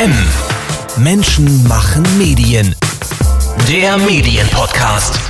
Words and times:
M. 0.00 0.14
Menschen 1.04 1.68
machen 1.68 2.02
Medien. 2.16 2.74
Der 3.68 3.98
Medienpodcast. 3.98 5.20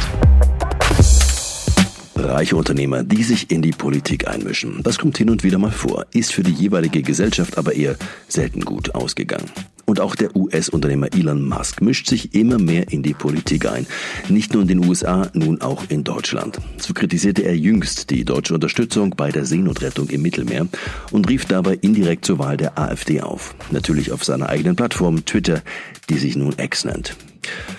Reiche 2.14 2.54
Unternehmer, 2.54 3.03
die 3.03 3.25
sich 3.25 3.51
in 3.51 3.62
die 3.62 3.72
Politik 3.72 4.29
einmischen. 4.29 4.80
Das 4.85 4.96
kommt 4.96 5.19
hin 5.19 5.29
und 5.29 5.43
wieder 5.43 5.59
mal 5.59 5.72
vor, 5.72 6.06
ist 6.12 6.33
für 6.33 6.45
die 6.45 6.53
jeweilige 6.53 7.03
Gesellschaft 7.03 7.59
aber 7.59 7.75
eher 7.75 7.96
selten 8.29 8.61
gut 8.61 8.95
ausgegangen. 8.95 9.51
Und 9.91 9.99
auch 9.99 10.15
der 10.15 10.37
US-Unternehmer 10.37 11.09
Elon 11.13 11.43
Musk 11.43 11.83
mischt 11.83 12.07
sich 12.07 12.33
immer 12.33 12.61
mehr 12.61 12.93
in 12.93 13.03
die 13.03 13.13
Politik 13.13 13.67
ein. 13.67 13.89
Nicht 14.29 14.53
nur 14.53 14.63
in 14.63 14.69
den 14.69 14.87
USA, 14.87 15.29
nun 15.35 15.61
auch 15.63 15.83
in 15.89 16.05
Deutschland. 16.05 16.61
So 16.77 16.95
kritisierte 16.95 17.43
er 17.43 17.57
jüngst 17.57 18.11
die 18.11 18.25
deutsche 18.25 18.55
Unterstützung 18.55 19.16
bei 19.16 19.33
der 19.33 19.45
Seenotrettung 19.45 20.09
im 20.11 20.23
Mittelmeer 20.23 20.69
und 21.11 21.29
rief 21.29 21.45
dabei 21.47 21.75
indirekt 21.75 22.25
zur 22.25 22.39
Wahl 22.39 22.57
der 22.57 22.79
AfD 22.79 23.21
auf. 23.21 23.57
Natürlich 23.73 24.12
auf 24.12 24.23
seiner 24.23 24.48
eigenen 24.48 24.77
Plattform 24.77 25.25
Twitter, 25.25 25.61
die 26.09 26.19
sich 26.19 26.37
nun 26.37 26.55
X 26.57 26.84
nennt. 26.84 27.17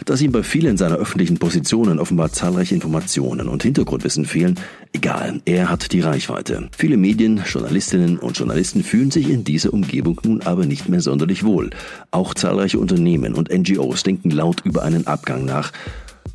Dass 0.05 0.21
ihm 0.21 0.31
bei 0.31 0.43
vielen 0.43 0.77
seiner 0.77 0.95
öffentlichen 0.95 1.37
Positionen 1.37 1.99
offenbar 1.99 2.31
zahlreiche 2.31 2.75
Informationen 2.75 3.47
und 3.47 3.63
Hintergrundwissen 3.63 4.25
fehlen, 4.25 4.59
egal, 4.93 5.41
er 5.45 5.69
hat 5.69 5.91
die 5.91 6.01
Reichweite. 6.01 6.69
Viele 6.77 6.97
Medien, 6.97 7.41
Journalistinnen 7.45 8.17
und 8.17 8.37
Journalisten 8.37 8.83
fühlen 8.83 9.11
sich 9.11 9.29
in 9.29 9.43
dieser 9.43 9.73
Umgebung 9.73 10.19
nun 10.23 10.41
aber 10.41 10.65
nicht 10.65 10.89
mehr 10.89 11.01
sonderlich 11.01 11.43
wohl. 11.43 11.69
Auch 12.11 12.33
zahlreiche 12.33 12.79
Unternehmen 12.79 13.33
und 13.33 13.51
NGOs 13.51 14.03
denken 14.03 14.31
laut 14.31 14.61
über 14.65 14.83
einen 14.83 15.07
Abgang 15.07 15.45
nach. 15.45 15.71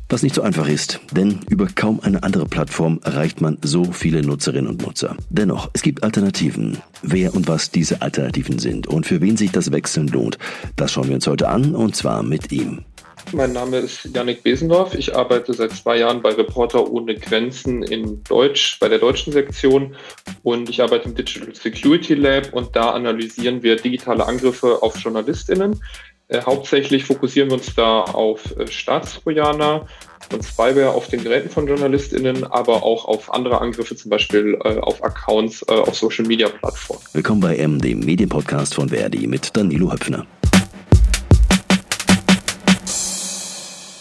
Was 0.09 0.23
nicht 0.23 0.35
so 0.35 0.41
einfach 0.41 0.69
ist, 0.69 1.01
denn 1.11 1.39
über 1.49 1.67
kaum 1.67 1.99
eine 1.99 2.23
andere 2.23 2.45
Plattform 2.45 3.01
erreicht 3.03 3.41
man 3.41 3.57
so 3.61 3.91
viele 3.91 4.21
Nutzerinnen 4.21 4.69
und 4.69 4.81
Nutzer. 4.81 5.17
Dennoch, 5.29 5.69
es 5.73 5.81
gibt 5.81 6.01
Alternativen. 6.01 6.77
Wer 7.01 7.35
und 7.35 7.49
was 7.49 7.71
diese 7.71 8.01
Alternativen 8.01 8.57
sind 8.57 8.87
und 8.87 9.05
für 9.05 9.19
wen 9.19 9.35
sich 9.35 9.51
das 9.51 9.73
Wechseln 9.73 10.07
lohnt, 10.07 10.37
das 10.77 10.93
schauen 10.93 11.09
wir 11.09 11.15
uns 11.15 11.27
heute 11.27 11.49
an 11.49 11.75
und 11.75 11.97
zwar 11.97 12.23
mit 12.23 12.53
ihm. 12.53 12.85
Mein 13.33 13.51
Name 13.51 13.77
ist 13.79 14.05
Yannick 14.15 14.41
Besendorf. 14.41 14.95
Ich 14.95 15.13
arbeite 15.13 15.53
seit 15.53 15.71
zwei 15.73 15.97
Jahren 15.97 16.21
bei 16.21 16.29
Reporter 16.29 16.89
ohne 16.89 17.15
Grenzen 17.15 17.83
in 17.83 18.23
Deutsch, 18.23 18.79
bei 18.79 18.87
der 18.87 18.99
deutschen 18.99 19.33
Sektion. 19.33 19.95
Und 20.43 20.69
ich 20.69 20.81
arbeite 20.81 21.09
im 21.09 21.15
Digital 21.15 21.53
Security 21.53 22.13
Lab 22.13 22.53
und 22.53 22.75
da 22.75 22.91
analysieren 22.91 23.61
wir 23.63 23.75
digitale 23.75 24.25
Angriffe 24.25 24.81
auf 24.81 24.97
JournalistInnen. 24.97 25.81
Äh, 26.29 26.41
hauptsächlich 26.41 27.05
fokussieren 27.05 27.49
wir 27.49 27.57
uns 27.57 27.73
da 27.75 28.01
auf 28.01 28.57
äh, 28.57 28.67
Staatstrojaner 28.67 29.87
und 30.33 30.45
Spyware 30.45 30.91
auf 30.91 31.07
den 31.07 31.23
Geräten 31.23 31.49
von 31.49 31.67
JournalistInnen, 31.67 32.45
aber 32.45 32.83
auch 32.83 33.05
auf 33.05 33.33
andere 33.33 33.59
Angriffe, 33.61 33.95
zum 33.95 34.09
Beispiel 34.09 34.57
äh, 34.63 34.77
auf 34.79 35.03
Accounts 35.03 35.63
äh, 35.69 35.73
auf 35.73 35.95
Social 35.95 36.25
Media 36.25 36.47
Plattformen. 36.49 37.01
Willkommen 37.13 37.41
bei 37.41 37.55
M, 37.57 37.79
dem 37.79 37.99
Medienpodcast 38.01 38.75
von 38.75 38.89
Verdi 38.89 39.27
mit 39.27 39.55
Danilo 39.55 39.91
Höpfner. 39.91 40.25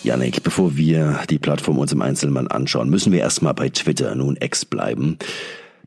Janik, 0.07 0.45
bevor 0.45 0.77
wir 0.77 1.23
die 1.29 1.41
Plattform 1.41 1.79
uns 1.79 1.91
im 1.91 2.01
Einzelnen 2.01 2.47
anschauen, 2.47 2.89
müssen 2.89 3.13
wir 3.13 3.19
erstmal 3.19 3.55
bei 3.55 3.71
Twitter, 3.71 4.15
nun 4.15 4.39
X 4.41 4.65
bleiben. 4.65 5.19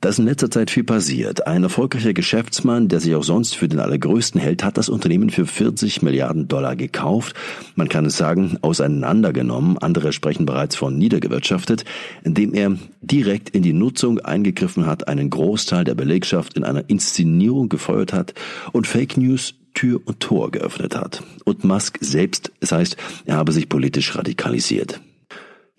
Da 0.02 0.09
ist 0.09 0.20
in 0.20 0.25
letzter 0.25 0.52
Zeit 0.52 0.72
viel 0.72 0.84
passiert. 0.84 1.48
Ein 1.48 1.64
erfolgreicher 1.64 2.14
Geschäftsmann, 2.14 2.90
der 2.90 3.00
sich 3.00 3.16
auch 3.16 3.23
sonst 3.23 3.56
für 3.56 3.70
den 3.70 3.80
Allergrößten 3.80 4.40
hält, 4.42 4.66
hat 4.66 4.78
das 4.78 4.90
Unternehmen 4.90 5.30
für 5.30 5.45
40 5.45 6.02
Milliarden 6.02 6.50
Dollar 6.50 6.75
gekauft. 6.75 7.34
Man 7.75 7.88
kann 7.88 8.06
es 8.06 8.17
sagen, 8.17 8.58
auseinandergenommen. 8.62 9.78
Andere 9.78 10.12
sprechen 10.12 10.45
bereits 10.45 10.75
von 10.75 10.97
niedergewirtschaftet, 10.97 11.86
indem 12.22 12.53
er 12.53 12.75
direkt 13.02 13.50
in 13.52 13.64
die 13.64 13.73
Nutzung 13.73 14.20
eingegriffen 14.20 14.86
hat, 14.86 15.08
einen 15.08 15.30
Großteil 15.30 15.86
der 15.86 15.95
Belegschaft 15.95 16.58
in 16.58 16.66
einer 16.66 16.90
Inszenierung 16.90 17.70
gefeuert 17.70 18.12
hat 18.12 18.34
und 18.73 18.86
Fake 18.86 19.16
News 19.16 19.53
Tür 19.73 20.02
und 20.06 20.20
Tor 20.20 20.52
geöffnet 20.52 20.95
hat. 20.95 21.23
Und 21.45 21.64
Musk 21.64 21.98
selbst, 22.02 22.52
es 22.59 22.72
heißt, 22.72 22.98
er 23.25 23.38
habe 23.38 23.52
sich 23.52 23.70
politisch 23.70 24.16
radikalisiert. 24.16 25.02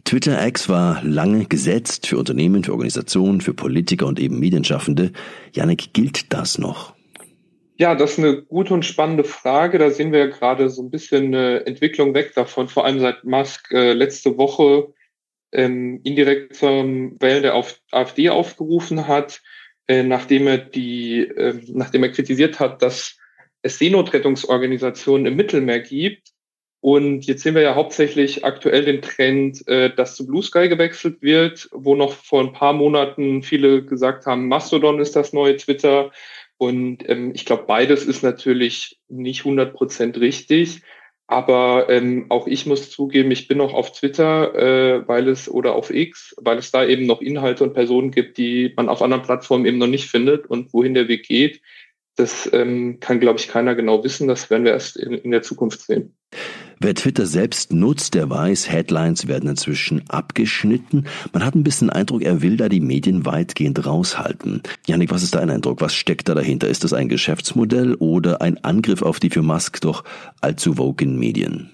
Twitter 0.05 0.47
X 0.47 0.69
war 0.69 1.03
lange 1.05 1.45
gesetzt 1.45 2.07
für 2.07 2.19
Unternehmen, 2.19 2.65
für 2.65 2.73
Organisationen, 2.73 3.41
für 3.41 3.55
Politiker 3.55 4.07
und 4.07 4.19
eben 4.19 4.39
Medienschaffende. 4.39 5.13
Janik, 5.53 5.93
gilt 5.93 6.33
das 6.33 6.59
noch? 6.59 6.95
Ja, 7.77 7.95
das 7.95 8.13
ist 8.13 8.19
eine 8.19 8.43
gute 8.43 8.75
und 8.75 8.85
spannende 8.85 9.25
Frage. 9.25 9.79
Da 9.79 9.91
sehen 9.91 10.13
wir 10.13 10.19
ja 10.19 10.27
gerade 10.27 10.69
so 10.69 10.83
ein 10.83 10.91
bisschen 10.91 11.27
eine 11.27 11.67
Entwicklung 11.67 12.15
weg 12.15 12.35
davon, 12.35 12.69
vor 12.69 12.85
allem 12.85 13.01
seit 13.01 13.25
Musk 13.25 13.73
äh, 13.73 13.93
letzte 13.93 14.37
Woche 14.37 14.93
ähm, 15.53 16.01
indirekt 16.05 16.57
zum 16.57 17.21
Wählen 17.21 17.43
der 17.43 17.55
AfD 17.91 18.29
aufgerufen 18.29 19.09
hat, 19.09 19.41
äh, 19.89 20.03
nachdem 20.03 20.47
er 20.47 20.59
die, 20.59 21.21
äh, 21.21 21.61
nachdem 21.69 22.03
er 22.03 22.13
kritisiert 22.13 22.61
hat, 22.61 22.83
dass 22.83 23.17
es 23.63 23.79
Seenotrettungsorganisationen 23.79 25.27
im 25.27 25.37
Mittelmeer 25.37 25.81
gibt. 25.81 26.31
Und 26.83 27.27
jetzt 27.27 27.43
sehen 27.43 27.55
wir 27.55 27.63
ja 27.63 27.75
hauptsächlich 27.75 28.45
aktuell 28.45 28.85
den 28.85 29.03
Trend, 29.03 29.67
äh, 29.69 29.95
dass 29.95 30.17
zu 30.17 30.27
Blue 30.27 30.43
Sky 30.43 30.69
gewechselt 30.69 31.21
wird, 31.21 31.69
wo 31.73 31.95
noch 31.95 32.15
vor 32.15 32.41
ein 32.41 32.55
paar 32.55 32.73
Monaten 32.73 33.43
viele 33.43 33.85
gesagt 33.85 34.25
haben, 34.25 34.49
Mastodon 34.49 34.99
ist 34.99 35.15
das 35.15 35.35
neue 35.35 35.57
Twitter. 35.57 36.11
Und 36.57 37.07
ähm, 37.09 37.33
ich 37.35 37.45
glaube, 37.45 37.65
beides 37.67 38.05
ist 38.05 38.23
natürlich 38.23 38.99
nicht 39.09 39.41
100 39.41 39.75
Prozent 39.75 40.19
richtig. 40.21 40.83
Aber 41.31 41.89
ähm, 41.89 42.27
auch 42.29 42.49
ich 42.49 42.67
muss 42.67 42.91
zugeben, 42.91 43.31
ich 43.31 43.47
bin 43.47 43.59
noch 43.59 43.73
auf 43.73 43.93
Twitter, 43.93 44.53
äh, 44.55 45.07
weil 45.07 45.29
es 45.29 45.49
oder 45.49 45.77
auf 45.77 45.91
X, 45.91 46.35
weil 46.41 46.59
es 46.59 46.73
da 46.73 46.85
eben 46.85 47.07
noch 47.07 47.21
Inhalte 47.21 47.63
und 47.63 47.73
Personen 47.73 48.11
gibt, 48.11 48.37
die 48.37 48.73
man 48.75 48.89
auf 48.89 49.01
anderen 49.01 49.23
Plattformen 49.23 49.65
eben 49.65 49.79
noch 49.79 49.87
nicht 49.87 50.07
findet 50.07 50.47
und 50.47 50.73
wohin 50.73 50.95
der 50.95 51.07
Weg 51.07 51.29
geht. 51.29 51.61
Das 52.17 52.49
ähm, 52.53 52.99
kann, 53.01 53.21
glaube 53.21 53.39
ich, 53.39 53.49
keiner 53.49 53.75
genau 53.75 54.05
wissen. 54.05 54.29
Das 54.29 54.51
werden 54.51 54.65
wir 54.65 54.73
erst 54.73 54.97
in, 54.97 55.13
in 55.15 55.31
der 55.31 55.43
Zukunft 55.43 55.83
sehen. 55.83 56.15
Wer 56.79 56.95
Twitter 56.95 57.27
selbst 57.27 57.73
nutzt, 57.73 58.15
der 58.15 58.31
weiß, 58.31 58.71
Headlines 58.71 59.29
werden 59.29 59.51
inzwischen 59.51 60.09
abgeschnitten. 60.09 61.07
Man 61.33 61.45
hat 61.45 61.55
ein 61.55 61.63
bisschen 61.63 61.89
den 61.89 61.97
Eindruck, 61.97 62.23
er 62.23 62.41
will 62.41 62.57
da 62.57 62.71
die 62.71 62.81
Medien 62.81 63.27
weitgehend 63.27 63.85
raushalten. 63.85 64.63
Janik, 64.87 65.11
was 65.11 65.23
ist 65.23 65.35
dein 65.35 65.51
Eindruck? 65.51 65.81
Was 65.83 65.95
steckt 65.95 66.29
da 66.29 66.35
dahinter? 66.35 66.69
Ist 66.69 66.83
das 66.85 66.95
ein 66.95 67.09
Geschäftsmodell 67.09 67.95
oder 67.97 68.41
ein 68.41 68.65
Angriff 68.65 69.03
auf 69.03 69.21
die 69.21 69.31
für 69.31 69.43
Musk 69.43 69.81
doch 69.83 70.05
allzu 70.41 70.79
woken 70.79 71.19
Medien? 71.19 71.71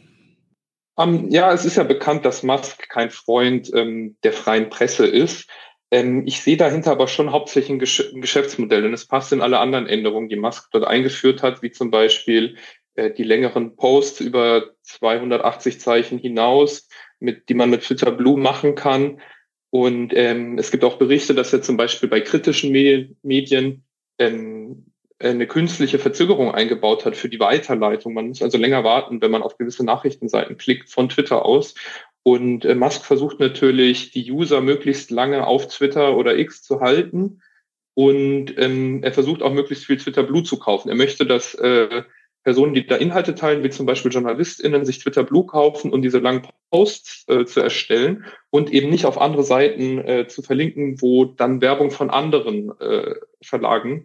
Um, 0.96 1.14
ähm, 1.14 1.30
ja, 1.30 1.52
es 1.52 1.64
ist 1.64 1.76
ja 1.76 1.84
bekannt, 1.84 2.24
dass 2.24 2.42
Musk 2.42 2.88
kein 2.88 3.10
Freund 3.10 3.70
ähm, 3.74 4.16
der 4.24 4.32
freien 4.32 4.70
Presse 4.70 5.06
ist. 5.06 5.48
Ähm, 5.96 6.26
ich 6.26 6.42
sehe 6.42 6.58
dahinter 6.58 6.90
aber 6.90 7.08
schon 7.08 7.32
hauptsächlich 7.32 7.70
ein, 7.70 7.78
Gesch 7.78 8.12
ein, 8.12 8.20
Geschäftsmodell, 8.20 8.82
denn 8.82 8.92
es 8.92 9.06
passt 9.06 9.32
in 9.32 9.40
alle 9.40 9.58
anderen 9.58 9.86
Änderungen, 9.86 10.28
die 10.28 10.36
Musk 10.36 10.68
dort 10.70 10.86
eingeführt 10.86 11.42
hat, 11.42 11.62
wie 11.62 11.70
zum 11.70 11.90
Beispiel 11.90 12.56
äh, 12.96 13.10
die 13.10 13.22
längeren 13.22 13.76
Posts 13.76 14.20
über 14.20 14.74
280 14.82 15.80
Zeichen 15.80 16.18
hinaus, 16.18 16.86
mit, 17.18 17.48
die 17.48 17.54
man 17.54 17.70
mit 17.70 17.82
Twitter 17.82 18.10
Blue 18.10 18.38
machen 18.38 18.74
kann. 18.74 19.22
Und 19.70 20.12
ähm, 20.14 20.58
es 20.58 20.70
gibt 20.70 20.84
auch 20.84 20.98
Berichte, 20.98 21.34
dass 21.34 21.54
er 21.54 21.62
zum 21.62 21.78
Beispiel 21.78 22.10
bei 22.10 22.20
kritischen 22.20 22.72
Medien, 22.72 23.16
Medien 23.22 23.84
ähm, 24.18 24.92
eine 25.18 25.46
künstliche 25.46 25.98
Verzögerung 25.98 26.52
eingebaut 26.52 27.06
hat 27.06 27.16
für 27.16 27.30
die 27.30 27.40
Weiterleitung. 27.40 28.12
Man 28.12 28.28
muss 28.28 28.42
also 28.42 28.58
länger 28.58 28.84
warten, 28.84 29.22
wenn 29.22 29.30
man 29.30 29.42
auf 29.42 29.56
gewisse 29.56 29.82
Nachrichtenseiten 29.82 30.58
klickt 30.58 30.90
von 30.90 31.08
Twitter 31.08 31.46
aus. 31.46 31.74
Und 32.26 32.64
äh, 32.64 32.74
Musk 32.74 33.04
versucht 33.04 33.38
natürlich, 33.38 34.10
die 34.10 34.32
User 34.32 34.60
möglichst 34.60 35.12
lange 35.12 35.46
auf 35.46 35.68
Twitter 35.68 36.16
oder 36.16 36.36
X 36.36 36.60
zu 36.60 36.80
halten. 36.80 37.40
Und 37.94 38.52
ähm, 38.58 39.04
er 39.04 39.12
versucht 39.12 39.42
auch 39.42 39.52
möglichst 39.52 39.84
viel 39.84 39.96
Twitter 39.96 40.24
Blue 40.24 40.42
zu 40.42 40.58
kaufen. 40.58 40.88
Er 40.88 40.96
möchte, 40.96 41.24
dass 41.24 41.54
äh, 41.54 42.02
Personen, 42.42 42.74
die 42.74 42.84
da 42.84 42.96
Inhalte 42.96 43.36
teilen, 43.36 43.62
wie 43.62 43.70
zum 43.70 43.86
Beispiel 43.86 44.10
JournalistInnen, 44.10 44.84
sich 44.84 44.98
Twitter 44.98 45.22
Blue 45.22 45.46
kaufen 45.46 45.92
und 45.92 46.02
diese 46.02 46.18
langen 46.18 46.42
Posts 46.72 47.26
äh, 47.28 47.44
zu 47.44 47.60
erstellen 47.60 48.24
und 48.50 48.72
eben 48.72 48.90
nicht 48.90 49.04
auf 49.04 49.20
andere 49.20 49.44
Seiten 49.44 49.98
äh, 49.98 50.26
zu 50.26 50.42
verlinken, 50.42 51.00
wo 51.00 51.26
dann 51.26 51.60
Werbung 51.60 51.92
von 51.92 52.10
anderen 52.10 52.72
äh, 52.80 53.14
Verlagen 53.40 54.04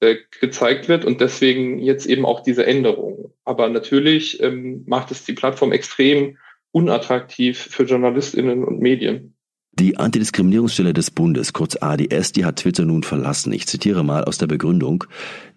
äh, 0.00 0.16
gezeigt 0.42 0.90
wird 0.90 1.06
und 1.06 1.22
deswegen 1.22 1.78
jetzt 1.78 2.04
eben 2.04 2.26
auch 2.26 2.42
diese 2.42 2.66
Änderung. 2.66 3.32
Aber 3.46 3.70
natürlich 3.70 4.42
ähm, 4.42 4.84
macht 4.86 5.10
es 5.10 5.24
die 5.24 5.32
Plattform 5.32 5.72
extrem 5.72 6.36
unattraktiv 6.72 7.58
für 7.58 7.84
JournalistInnen 7.84 8.64
und 8.64 8.80
Medien. 8.80 9.34
Die 9.74 9.96
Antidiskriminierungsstelle 9.96 10.92
des 10.92 11.10
Bundes, 11.10 11.54
kurz 11.54 11.78
ADS, 11.80 12.32
die 12.32 12.44
hat 12.44 12.56
Twitter 12.56 12.84
nun 12.84 13.02
verlassen. 13.02 13.54
Ich 13.54 13.66
zitiere 13.66 14.04
mal 14.04 14.22
aus 14.24 14.36
der 14.36 14.46
Begründung. 14.46 15.04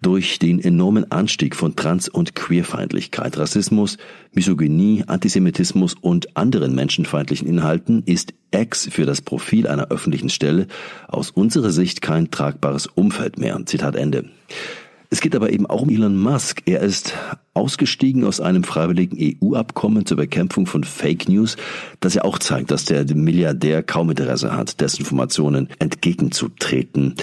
Durch 0.00 0.38
den 0.38 0.58
enormen 0.58 1.10
Anstieg 1.12 1.54
von 1.54 1.76
Trans- 1.76 2.08
und 2.08 2.34
Queerfeindlichkeit, 2.34 3.36
Rassismus, 3.36 3.98
Misogynie, 4.32 5.04
Antisemitismus 5.06 5.94
und 6.00 6.34
anderen 6.34 6.74
menschenfeindlichen 6.74 7.46
Inhalten 7.46 8.04
ist 8.06 8.32
X 8.52 8.88
für 8.90 9.04
das 9.04 9.20
Profil 9.20 9.66
einer 9.66 9.88
öffentlichen 9.88 10.30
Stelle 10.30 10.66
aus 11.08 11.30
unserer 11.30 11.70
Sicht 11.70 12.00
kein 12.00 12.30
tragbares 12.30 12.86
Umfeld 12.86 13.38
mehr. 13.38 13.60
Zitat 13.66 13.96
Ende. 13.96 14.30
Es 15.10 15.20
geht 15.20 15.36
aber 15.36 15.52
eben 15.52 15.66
auch 15.66 15.82
um 15.82 15.90
Elon 15.90 16.18
Musk. 16.18 16.62
Er 16.66 16.80
ist 16.80 17.14
ausgestiegen 17.54 18.24
aus 18.24 18.40
einem 18.40 18.64
freiwilligen 18.64 19.16
EU-Abkommen 19.18 20.04
zur 20.04 20.16
Bekämpfung 20.16 20.66
von 20.66 20.84
Fake 20.84 21.28
News, 21.28 21.56
das 22.00 22.14
ja 22.14 22.24
auch 22.24 22.38
zeigt, 22.38 22.70
dass 22.70 22.84
der 22.84 23.04
Milliardär 23.14 23.82
kaum 23.82 24.10
Interesse 24.10 24.56
hat, 24.56 24.80
Desinformationen 24.80 25.68
entgegenzutreten. 25.78 27.14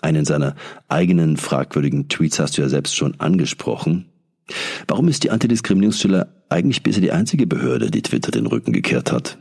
Einen 0.00 0.24
seiner 0.24 0.54
eigenen 0.88 1.36
fragwürdigen 1.36 2.08
Tweets 2.08 2.38
hast 2.38 2.58
du 2.58 2.62
ja 2.62 2.68
selbst 2.68 2.94
schon 2.94 3.18
angesprochen. 3.18 4.06
Warum 4.86 5.08
ist 5.08 5.24
die 5.24 5.30
Antidiskriminierungsstelle 5.30 6.28
eigentlich 6.48 6.82
bisher 6.82 7.02
die 7.02 7.12
einzige 7.12 7.46
Behörde, 7.46 7.90
die 7.90 8.02
Twitter 8.02 8.30
den 8.30 8.46
Rücken 8.46 8.72
gekehrt 8.72 9.10
hat? 9.10 9.38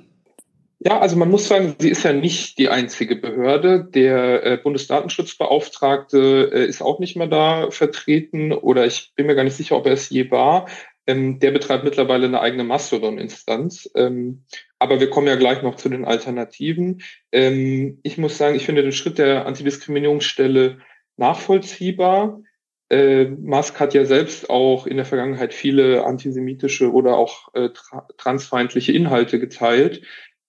Ja, 0.85 0.99
also 0.99 1.15
man 1.15 1.31
muss 1.31 1.47
sagen, 1.47 1.75
sie 1.79 1.89
ist 1.89 2.03
ja 2.03 2.13
nicht 2.13 2.59
die 2.59 2.69
einzige 2.69 3.15
Behörde. 3.15 3.85
Der 3.85 4.45
äh, 4.45 4.57
Bundesdatenschutzbeauftragte 4.57 6.51
äh, 6.53 6.65
ist 6.67 6.83
auch 6.83 6.99
nicht 6.99 7.15
mehr 7.15 7.25
da 7.25 7.71
vertreten 7.71 8.51
oder 8.51 8.85
ich 8.85 9.11
bin 9.15 9.25
mir 9.25 9.33
gar 9.33 9.43
nicht 9.43 9.55
sicher, 9.55 9.77
ob 9.77 9.87
er 9.87 9.93
es 9.93 10.11
je 10.11 10.29
war. 10.29 10.67
Ähm, 11.07 11.39
der 11.39 11.49
betreibt 11.49 11.85
mittlerweile 11.85 12.27
eine 12.27 12.39
eigene 12.39 12.63
Mastodon-Instanz. 12.63 13.89
Ähm, 13.95 14.43
aber 14.77 14.99
wir 14.99 15.09
kommen 15.09 15.25
ja 15.25 15.37
gleich 15.37 15.63
noch 15.63 15.73
zu 15.73 15.89
den 15.89 16.05
Alternativen. 16.05 17.01
Ähm, 17.31 17.99
ich 18.03 18.19
muss 18.19 18.37
sagen, 18.37 18.55
ich 18.55 18.67
finde 18.67 18.83
den 18.83 18.91
Schritt 18.91 19.17
der 19.17 19.47
Antidiskriminierungsstelle 19.47 20.77
nachvollziehbar. 21.17 22.41
Äh, 22.91 23.25
Musk 23.25 23.79
hat 23.79 23.95
ja 23.95 24.05
selbst 24.05 24.51
auch 24.51 24.85
in 24.85 24.97
der 24.97 25.05
Vergangenheit 25.07 25.55
viele 25.55 26.05
antisemitische 26.05 26.91
oder 26.91 27.17
auch 27.17 27.51
äh, 27.55 27.69
tra 27.69 28.07
transfeindliche 28.17 28.91
Inhalte 28.91 29.39
geteilt. 29.39 30.03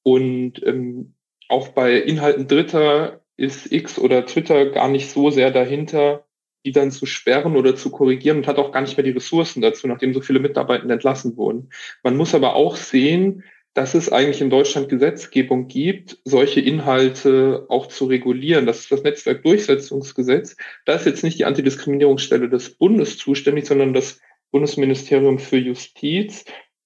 Und 0.07 0.65
ähm, 0.65 1.15
auch 1.49 1.71
bei 1.71 1.97
Inhalten 1.97 2.47
Dritter 2.47 3.23
ist 3.37 3.73
X 3.73 3.99
oder 3.99 4.25
Twitter 4.25 4.67
gar 4.67 4.87
nicht 4.87 5.11
so 5.11 5.31
sehr 5.31 5.51
dahinter, 5.51 6.29
die 6.65 6.71
dann 6.71 6.93
zu 6.93 7.07
sperren 7.07 7.57
oder 7.57 7.75
zu 7.75 7.91
korrigieren 7.91 8.37
und 8.37 8.47
hat 8.47 8.59
auch 8.59 8.71
gar 8.71 8.83
nicht 8.83 8.97
mehr 8.97 9.03
die 9.03 9.11
Ressourcen 9.11 9.63
dazu, 9.63 9.89
nachdem 9.89 10.15
so 10.15 10.21
viele 10.21 10.39
Mitarbeiter 10.39 10.89
entlassen 10.89 11.37
wurden. 11.37 11.71
Man 12.05 12.17
muss 12.17 12.37
aber 12.37 12.55
auch 12.55 12.77
sehen, 12.77 13.43
dass 13.75 13.95
es 13.95 14.13
eigentlich 14.13 14.41
in 14.41 14.49
Deutschland 14.49 14.89
Gesetzgebung 14.89 15.67
gibt, 15.67 16.19
solche 16.25 16.61
Inhalte 16.61 17.67
auch 17.69 17.89
zu 17.89 18.05
regulieren. 18.05 18.65
Das 18.65 18.79
ist 18.79 18.93
das 18.93 19.03
Netzwerkdurchsetzungsgesetz. 19.03 20.57
Da 20.85 20.95
ist 20.95 21.07
jetzt 21.07 21.25
nicht 21.25 21.41
die 21.41 21.47
Antidiskriminierungsstelle 21.47 22.49
des 22.49 22.79
Bundes 22.79 23.19
zuständig, 23.19 23.67
sondern 23.67 23.93
das 23.93 24.21
Bundesministerium 24.53 25.41
für 25.41 25.59
Justiz. 25.59 26.45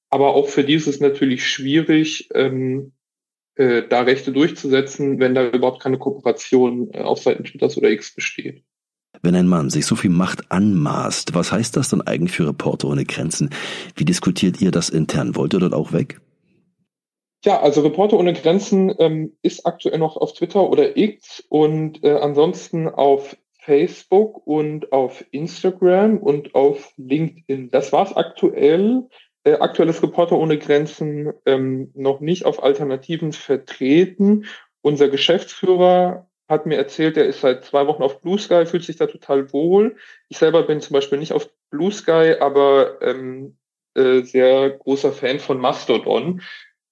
Aber 0.09 0.35
auch 0.35 0.49
für 0.49 0.65
dieses 0.65 1.01
natürlich 1.01 1.47
schwierig, 1.47 2.31
ähm, 2.35 2.93
äh, 3.61 3.87
da 3.87 4.01
Rechte 4.01 4.33
durchzusetzen, 4.33 5.21
wenn 5.21 5.35
da 5.35 5.47
überhaupt 5.51 5.83
keine 5.83 5.99
Kooperation 5.99 6.89
äh, 6.95 7.03
auf 7.03 7.21
Seiten 7.21 7.45
Twitters 7.45 7.77
oder 7.77 7.91
X 7.91 8.15
besteht. 8.15 8.65
Wenn 9.21 9.35
ein 9.35 9.49
Mann 9.49 9.69
sich 9.69 9.85
so 9.85 9.97
viel 9.97 10.09
Macht 10.09 10.51
anmaßt, 10.51 11.35
was 11.35 11.53
heißt 11.53 11.77
das 11.77 11.91
dann 11.91 12.01
eigentlich 12.01 12.33
für 12.33 12.49
Reporter 12.49 12.89
ohne 12.89 13.05
Grenzen? 13.05 13.51
Wie 13.95 14.07
diskutiert 14.07 14.63
ihr 14.63 14.71
das 14.71 14.89
intern? 14.89 15.37
Wollt 15.37 15.53
ihr 15.53 15.61
dort 15.61 15.75
auch 15.75 15.93
weg? 15.93 16.23
Ja, 17.45 17.61
also 17.61 17.83
Reporter 17.83 18.19
ohne 18.19 18.33
Grenzen 18.33 18.95
ähm, 18.99 19.37
ist 19.43 19.67
aktuell 19.67 19.99
noch 19.99 20.17
auf 20.17 20.33
Twitter 20.33 20.67
oder 20.71 20.97
X 20.97 21.45
und 21.51 22.03
äh, 22.03 22.15
ansonsten 22.15 22.89
auf 22.89 23.37
Facebook 23.59 24.47
und 24.47 24.91
auf 24.91 25.23
Instagram 25.33 26.17
und 26.17 26.55
auf 26.55 26.95
LinkedIn. 26.97 27.71
Das 27.71 27.93
war's 27.93 28.17
aktuell. 28.17 29.07
Äh, 29.45 29.55
aktuelles 29.55 30.03
Reporter 30.03 30.37
ohne 30.37 30.59
Grenzen 30.59 31.33
ähm, 31.47 31.91
noch 31.95 32.21
nicht 32.21 32.45
auf 32.45 32.63
Alternativen 32.63 33.33
vertreten. 33.33 34.47
Unser 34.83 35.09
Geschäftsführer 35.09 36.29
hat 36.49 36.67
mir 36.67 36.77
erzählt, 36.77 37.17
er 37.17 37.27
ist 37.27 37.41
seit 37.41 37.65
zwei 37.65 37.87
Wochen 37.87 38.03
auf 38.03 38.21
Blue 38.21 38.39
Sky, 38.39 38.67
fühlt 38.67 38.85
sich 38.85 38.97
da 38.97 39.07
total 39.07 39.53
wohl. 39.53 39.97
Ich 40.29 40.39
selber 40.39 40.65
bin 40.65 40.81
zum 40.81 40.95
Beispiel 40.95 41.19
nicht 41.19 41.33
auf 41.33 41.49
Blue 41.71 41.93
Sky, 41.93 42.35
aber 42.41 43.01
ähm, 43.01 43.57
äh, 43.95 44.23
sehr 44.23 44.71
großer 44.71 45.13
Fan 45.13 45.39
von 45.39 45.59
Mastodon. 45.59 46.43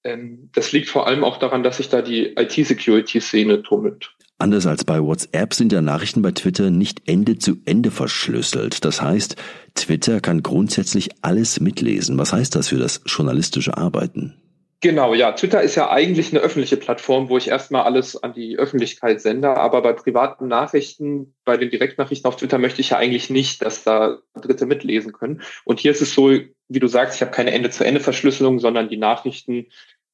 Ähm, 0.03 0.49
das 0.53 0.71
liegt 0.71 0.89
vor 0.89 1.07
allem 1.07 1.23
auch 1.23 1.37
daran, 1.37 1.61
dass 1.61 1.77
sich 1.77 1.89
da 1.89 2.01
die 2.01 2.35
IT-Security-Szene 2.35 3.61
tummelt. 3.61 4.15
Anders 4.41 4.65
als 4.65 4.85
bei 4.85 5.03
WhatsApp 5.03 5.53
sind 5.53 5.73
ja 5.73 5.81
Nachrichten 5.81 6.21
bei 6.21 6.31
Twitter 6.31 6.71
nicht 6.71 7.01
Ende 7.07 7.37
zu 7.37 7.57
Ende 7.65 7.91
verschlüsselt. 7.91 8.85
Das 8.85 9.01
heißt, 9.01 9.35
Twitter 9.75 10.21
kann 10.21 10.43
grundsätzlich 10.43 11.09
alles 11.21 11.59
mitlesen. 11.59 12.17
Was 12.17 12.31
heißt 12.31 12.55
das 12.55 12.69
für 12.69 12.77
das 12.77 13.01
journalistische 13.05 13.77
Arbeiten? 13.77 14.35
Genau, 14.81 15.13
ja. 15.13 15.33
Twitter 15.33 15.61
ist 15.61 15.75
ja 15.75 15.89
eigentlich 15.91 16.31
eine 16.31 16.39
öffentliche 16.39 16.77
Plattform, 16.77 17.27
wo 17.27 17.37
ich 17.37 17.49
erstmal 17.49 17.83
alles 17.83 18.15
an 18.15 18.31
die 18.31 18.57
Öffentlichkeit 18.57 19.19
sende. 19.19 19.57
Aber 19.57 19.81
bei 19.81 19.91
privaten 19.91 20.47
Nachrichten, 20.47 21.35
bei 21.43 21.57
den 21.57 21.69
Direktnachrichten 21.69 22.29
auf 22.29 22.37
Twitter 22.37 22.59
möchte 22.59 22.79
ich 22.79 22.91
ja 22.91 22.97
eigentlich 22.97 23.29
nicht, 23.29 23.61
dass 23.61 23.83
da 23.83 24.19
Dritte 24.35 24.65
mitlesen 24.65 25.11
können. 25.11 25.41
Und 25.65 25.81
hier 25.81 25.91
ist 25.91 26.01
es 26.01 26.13
so, 26.13 26.29
wie 26.69 26.79
du 26.79 26.87
sagst, 26.87 27.15
ich 27.15 27.21
habe 27.21 27.31
keine 27.31 27.51
Ende-zu-Ende-Verschlüsselung, 27.51 28.59
sondern 28.59 28.87
die 28.87 28.95
Nachrichten 28.95 29.65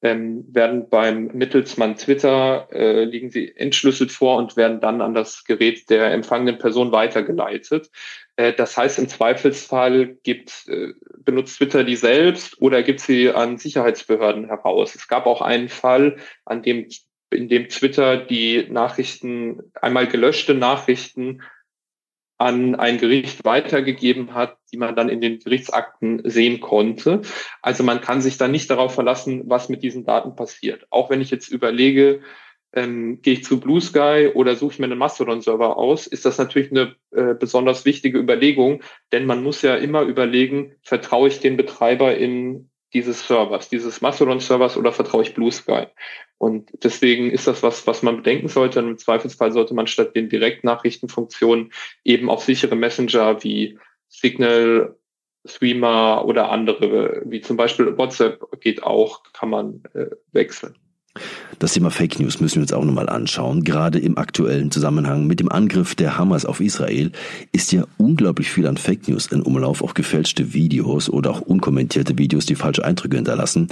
ähm, 0.06 0.46
werden 0.54 0.88
beim 0.88 1.32
Mittelsmann 1.34 1.98
Twitter, 1.98 2.68
äh, 2.72 3.06
liegen 3.06 3.32
sie 3.32 3.58
entschlüsselt 3.58 4.12
vor 4.12 4.38
und 4.38 4.56
werden 4.56 4.80
dann 4.80 5.02
an 5.02 5.16
das 5.16 5.46
Gerät 5.46 5.90
der 5.90 6.12
empfangenen 6.12 6.60
Person 6.60 6.92
weitergeleitet. 6.92 7.90
Äh, 8.36 8.54
das 8.54 8.78
heißt, 8.78 9.00
im 9.00 9.10
Zweifelsfall 9.10 10.18
gibt, 10.22 10.68
äh, 10.68 10.94
benutzt 11.18 11.58
Twitter 11.58 11.84
die 11.84 11.96
selbst 11.96 12.62
oder 12.62 12.84
gibt 12.84 13.00
sie 13.00 13.32
an 13.32 13.58
Sicherheitsbehörden 13.58 14.46
heraus. 14.46 14.94
Es 14.94 15.08
gab 15.08 15.26
auch 15.26 15.42
einen 15.42 15.70
Fall, 15.70 16.18
an 16.46 16.62
dem 16.62 16.88
in 17.32 17.50
dem 17.50 17.68
Twitter 17.70 18.18
die 18.18 18.68
Nachrichten, 18.70 19.72
einmal 19.82 20.08
gelöschte 20.08 20.54
Nachrichten 20.54 21.42
an 22.38 22.76
ein 22.76 23.00
Gericht 23.00 23.44
weitergegeben 23.44 24.36
hat, 24.36 24.58
die 24.76 24.80
man 24.80 24.94
dann 24.94 25.08
in 25.08 25.22
den 25.22 25.40
Gerichtsakten 25.40 26.22
sehen 26.26 26.60
konnte. 26.60 27.22
Also 27.62 27.82
man 27.82 28.02
kann 28.02 28.20
sich 28.20 28.38
dann 28.38 28.52
nicht 28.52 28.70
darauf 28.70 28.94
verlassen, 28.94 29.44
was 29.46 29.70
mit 29.70 29.84
diesen 29.84 30.04
Daten 30.04 30.36
passiert. 30.36 30.86
Auch 30.90 31.10
wenn 31.10 31.22
ich 31.22 31.32
jetzt 31.32 31.48
überlege, 31.48 32.20
ähm, 32.74 33.22
gehe 33.22 33.36
ich 33.36 33.46
zu 33.46 33.62
Blue 33.62 33.80
Sky 33.80 34.32
oder 34.34 34.58
suche 34.58 34.74
ich 34.74 34.80
mir 34.80 34.88
einen 34.88 34.98
Mastodon-Server 34.98 35.78
aus, 35.78 36.08
ist 36.08 36.26
das 36.26 36.38
natürlich 36.38 36.72
eine 36.72 36.96
äh, 37.12 37.36
besonders 37.36 37.86
wichtige 37.86 38.20
Überlegung, 38.20 38.84
denn 39.14 39.26
man 39.26 39.44
muss 39.44 39.62
ja 39.62 39.76
immer 39.76 40.02
überlegen, 40.02 40.76
vertraue 40.82 41.30
ich 41.30 41.40
den 41.40 41.56
Betreiber 41.56 42.18
in 42.18 42.70
dieses 42.94 43.26
Servers, 43.26 43.70
dieses 43.70 44.02
Mastodon-Servers 44.02 44.76
oder 44.76 44.92
vertraue 44.92 45.24
ich 45.24 45.34
Blue 45.34 45.54
Sky? 45.54 45.86
Und 46.38 46.70
deswegen 46.84 47.32
ist 47.32 47.48
das 47.48 47.64
was, 47.64 47.88
was 47.88 48.04
man 48.04 48.18
bedenken 48.18 48.50
sollte. 48.50 48.80
Und 48.80 48.90
im 48.90 48.98
Zweifelsfall 48.98 49.54
sollte 49.54 49.74
man 49.74 49.88
statt 49.88 50.18
den 50.18 50.28
Direktnachrichtenfunktionen 50.28 51.72
eben 52.04 52.30
auf 52.30 52.44
sichere 52.44 52.76
Messenger 52.76 53.42
wie 53.42 53.80
Signal, 54.08 54.96
Streamer 55.46 56.26
oder 56.26 56.50
andere, 56.50 57.22
wie 57.26 57.42
zum 57.42 57.58
Beispiel 57.58 57.98
WhatsApp 57.98 58.44
geht 58.62 58.84
auch, 58.84 59.24
kann 59.34 59.50
man 59.50 59.84
äh, 59.94 60.10
wechseln. 60.32 60.76
Das 61.60 61.74
Thema 61.74 61.90
Fake 61.90 62.20
News 62.20 62.42
müssen 62.42 62.56
wir 62.56 62.62
uns 62.64 62.74
auch 62.74 62.84
nochmal 62.84 63.08
anschauen. 63.08 63.64
Gerade 63.64 64.00
im 64.00 64.18
aktuellen 64.18 64.72
Zusammenhang 64.72 65.26
mit 65.26 65.40
dem 65.40 65.50
Angriff 65.50 65.96
der 65.96 66.18
Hamas 66.18 66.46
auf 66.46 66.60
Israel 66.60 67.12
ist 67.54 67.72
ja 67.72 67.86
unglaublich 67.98 68.52
viel 68.52 68.68
an 68.68 68.76
Fake 68.76 69.08
News 69.08 69.28
in 69.28 69.42
Umlauf, 69.42 69.82
auch 69.82 69.94
gefälschte 69.94 70.54
Videos 70.54 71.10
oder 71.10 71.32
auch 71.32 71.42
unkommentierte 71.42 72.18
Videos, 72.18 72.46
die 72.46 72.56
falsche 72.56 72.84
Eindrücke 72.84 73.16
hinterlassen. 73.16 73.70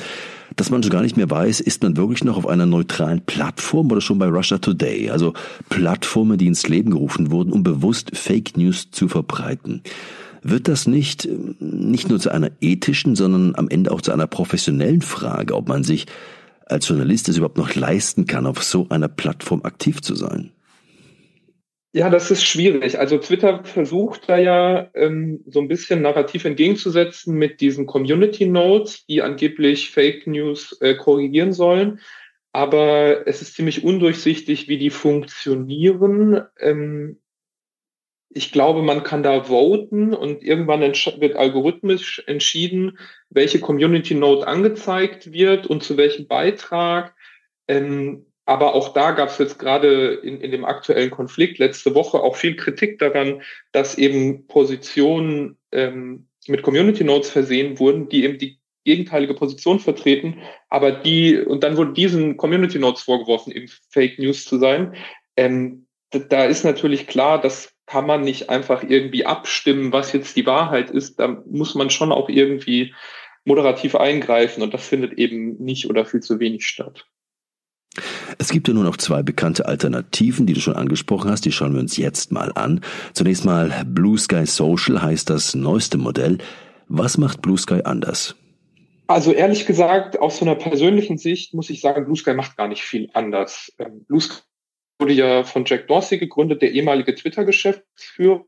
Dass 0.56 0.70
man 0.70 0.82
schon 0.82 0.92
gar 0.92 1.02
nicht 1.02 1.18
mehr 1.18 1.30
weiß, 1.30 1.60
ist 1.60 1.84
man 1.84 1.98
wirklich 1.98 2.24
noch 2.24 2.38
auf 2.38 2.48
einer 2.48 2.66
neutralen 2.66 3.22
Plattform 3.22 3.92
oder 3.92 4.02
schon 4.02 4.20
bei 4.20 4.28
Russia 4.28 4.60
Today, 4.60 5.10
also 5.10 5.34
Plattformen, 5.70 6.38
die 6.38 6.48
ins 6.48 6.68
Leben 6.68 6.92
gerufen 6.92 7.32
wurden, 7.32 7.52
um 7.52 7.64
bewusst 7.64 8.16
Fake 8.16 8.56
News 8.56 8.92
zu 8.92 9.10
verbreiten. 9.10 9.82
Wird 10.42 10.68
das 10.68 10.88
nicht, 10.88 11.28
nicht 11.60 12.10
nur 12.10 12.20
zu 12.20 12.30
einer 12.30 12.52
ethischen, 12.62 13.16
sondern 13.16 13.56
am 13.56 13.70
Ende 13.70 13.92
auch 13.92 14.02
zu 14.02 14.12
einer 14.12 14.28
professionellen 14.28 15.02
Frage, 15.02 15.56
ob 15.56 15.68
man 15.70 15.84
sich 15.84 16.06
als 16.74 16.88
Journalist 16.88 17.30
es 17.30 17.38
überhaupt 17.38 17.58
noch 17.58 17.76
leisten 17.76 18.26
kann, 18.26 18.46
auf 18.46 18.64
so 18.64 18.88
einer 18.90 19.08
Plattform 19.08 19.62
aktiv 19.64 20.02
zu 20.02 20.16
sein? 20.16 20.52
Ja, 21.96 22.10
das 22.10 22.32
ist 22.32 22.44
schwierig. 22.44 22.98
Also 22.98 23.20
Twitter 23.20 23.64
versucht 23.64 24.28
da 24.28 24.38
ja 24.38 24.90
ähm, 24.96 25.44
so 25.46 25.62
ein 25.62 25.68
bisschen 25.68 26.02
narrativ 26.02 26.44
entgegenzusetzen 26.44 27.36
mit 27.36 27.62
diesen 27.62 27.86
Community 27.86 28.48
Notes, 28.48 29.06
die 29.06 29.22
angeblich 29.22 29.92
Fake 29.92 30.26
News 30.26 30.76
äh, 30.82 30.96
korrigieren 30.96 31.54
sollen. 31.54 32.00
Aber 32.52 33.28
es 33.28 33.44
ist 33.44 33.56
ziemlich 33.56 33.84
undurchsichtig, 33.84 34.68
wie 34.68 34.80
die 34.80 34.90
funktionieren. 34.90 36.42
Ähm, 36.60 37.20
ich 38.36 38.52
glaube, 38.52 38.82
man 38.82 39.04
kann 39.04 39.24
da 39.24 39.44
voten 39.44 40.14
und 40.14 40.44
irgendwann 40.44 40.82
wird 40.82 41.36
algorithmisch 41.36 42.24
entschieden, 42.26 42.98
welche 43.30 43.60
Community 43.60 44.16
Note 44.16 44.48
angezeigt 44.48 45.32
wird 45.32 45.68
und 45.68 45.84
zu 45.84 45.98
welchem 45.98 46.28
Beitrag. 46.28 47.16
Ähm, 47.68 48.26
aber 48.46 48.76
auch 48.76 48.94
da 48.94 49.12
gab 49.12 49.30
es 49.30 49.38
jetzt 49.38 49.60
gerade 49.60 50.16
in, 50.16 50.42
in 50.42 50.52
dem 50.52 50.66
aktuellen 50.66 51.12
Konflikt 51.12 51.60
letzte 51.60 51.96
Woche 51.96 52.20
auch 52.20 52.36
viel 52.36 52.56
Kritik 52.56 53.00
daran, 53.00 53.42
dass 53.72 53.98
eben 53.98 54.48
Positionen 54.48 55.58
ähm, 55.72 56.28
mit 56.48 56.64
Community 56.64 57.04
Notes 57.04 57.30
versehen 57.30 57.80
wurden, 57.80 58.10
die 58.10 58.26
eben 58.26 58.38
die 58.38 58.60
gegenteilige 58.84 59.34
Position 59.34 59.80
vertreten, 59.80 60.42
aber 60.70 60.92
die, 60.92 61.38
und 61.38 61.64
dann 61.64 61.78
wurde 61.78 61.94
diesen 61.94 62.36
Community 62.36 62.80
Notes 62.80 63.04
vorgeworfen, 63.04 63.54
eben 63.54 63.70
Fake 63.90 64.20
News 64.20 64.44
zu 64.44 64.58
sein. 64.58 64.94
Ähm, 65.38 65.88
da 66.12 66.44
ist 66.44 66.66
natürlich 66.66 67.08
klar, 67.08 67.40
dass 67.40 67.73
kann 67.86 68.06
man 68.06 68.22
nicht 68.22 68.50
einfach 68.50 68.84
irgendwie 68.84 69.26
abstimmen, 69.26 69.92
was 69.92 70.14
jetzt 70.14 70.36
die 70.36 70.46
Wahrheit 70.46 70.90
ist. 70.90 71.20
Da 71.20 71.28
muss 71.46 71.76
man 71.76 71.90
schon 71.90 72.12
auch 72.12 72.30
irgendwie 72.30 72.94
moderativ 73.46 73.96
eingreifen 73.96 74.64
und 74.64 74.74
das 74.74 74.88
findet 74.88 75.14
eben 75.14 75.58
nicht 75.62 75.90
oder 75.90 76.06
viel 76.06 76.22
zu 76.22 76.40
wenig 76.40 76.66
statt. 76.66 77.06
Es 78.40 78.50
gibt 78.50 78.68
ja 78.68 78.74
nur 78.74 78.84
noch 78.84 78.98
zwei 78.98 79.22
bekannte 79.22 79.68
Alternativen, 79.68 80.48
die 80.48 80.54
du 80.54 80.62
schon 80.62 80.76
angesprochen 80.76 81.30
hast, 81.30 81.46
die 81.46 81.52
schauen 81.52 81.74
wir 81.74 81.80
uns 81.80 81.98
jetzt 81.98 82.32
mal 82.32 82.52
an. 82.56 82.82
Zunächst 83.14 83.46
mal 83.46 83.84
Blue 83.86 84.18
Sky 84.18 84.46
Social 84.46 85.02
heißt 85.02 85.30
das 85.30 85.54
neueste 85.54 85.98
Modell. 85.98 86.40
Was 86.88 87.18
macht 87.18 87.42
Blue 87.42 87.58
Sky 87.58 87.82
anders? 87.84 88.36
Also 89.06 89.32
ehrlich 89.32 89.66
gesagt, 89.66 90.20
aus 90.20 90.38
so 90.38 90.46
einer 90.46 90.56
persönlichen 90.56 91.18
Sicht 91.18 91.54
muss 91.54 91.70
ich 91.70 91.82
sagen, 91.82 92.06
Blue 92.06 92.16
Sky 92.16 92.34
macht 92.34 92.58
gar 92.58 92.68
nicht 92.68 92.82
viel 92.82 93.10
anders. 93.14 93.72
Ähm, 93.78 94.06
Blue 94.08 94.22
Sky 94.22 94.42
wurde 95.04 95.14
ja 95.14 95.44
von 95.44 95.66
Jack 95.66 95.88
Dorsey 95.88 96.18
gegründet, 96.18 96.62
der 96.62 96.72
ehemalige 96.72 97.14
Twitter-Geschäftsführer. 97.14 98.46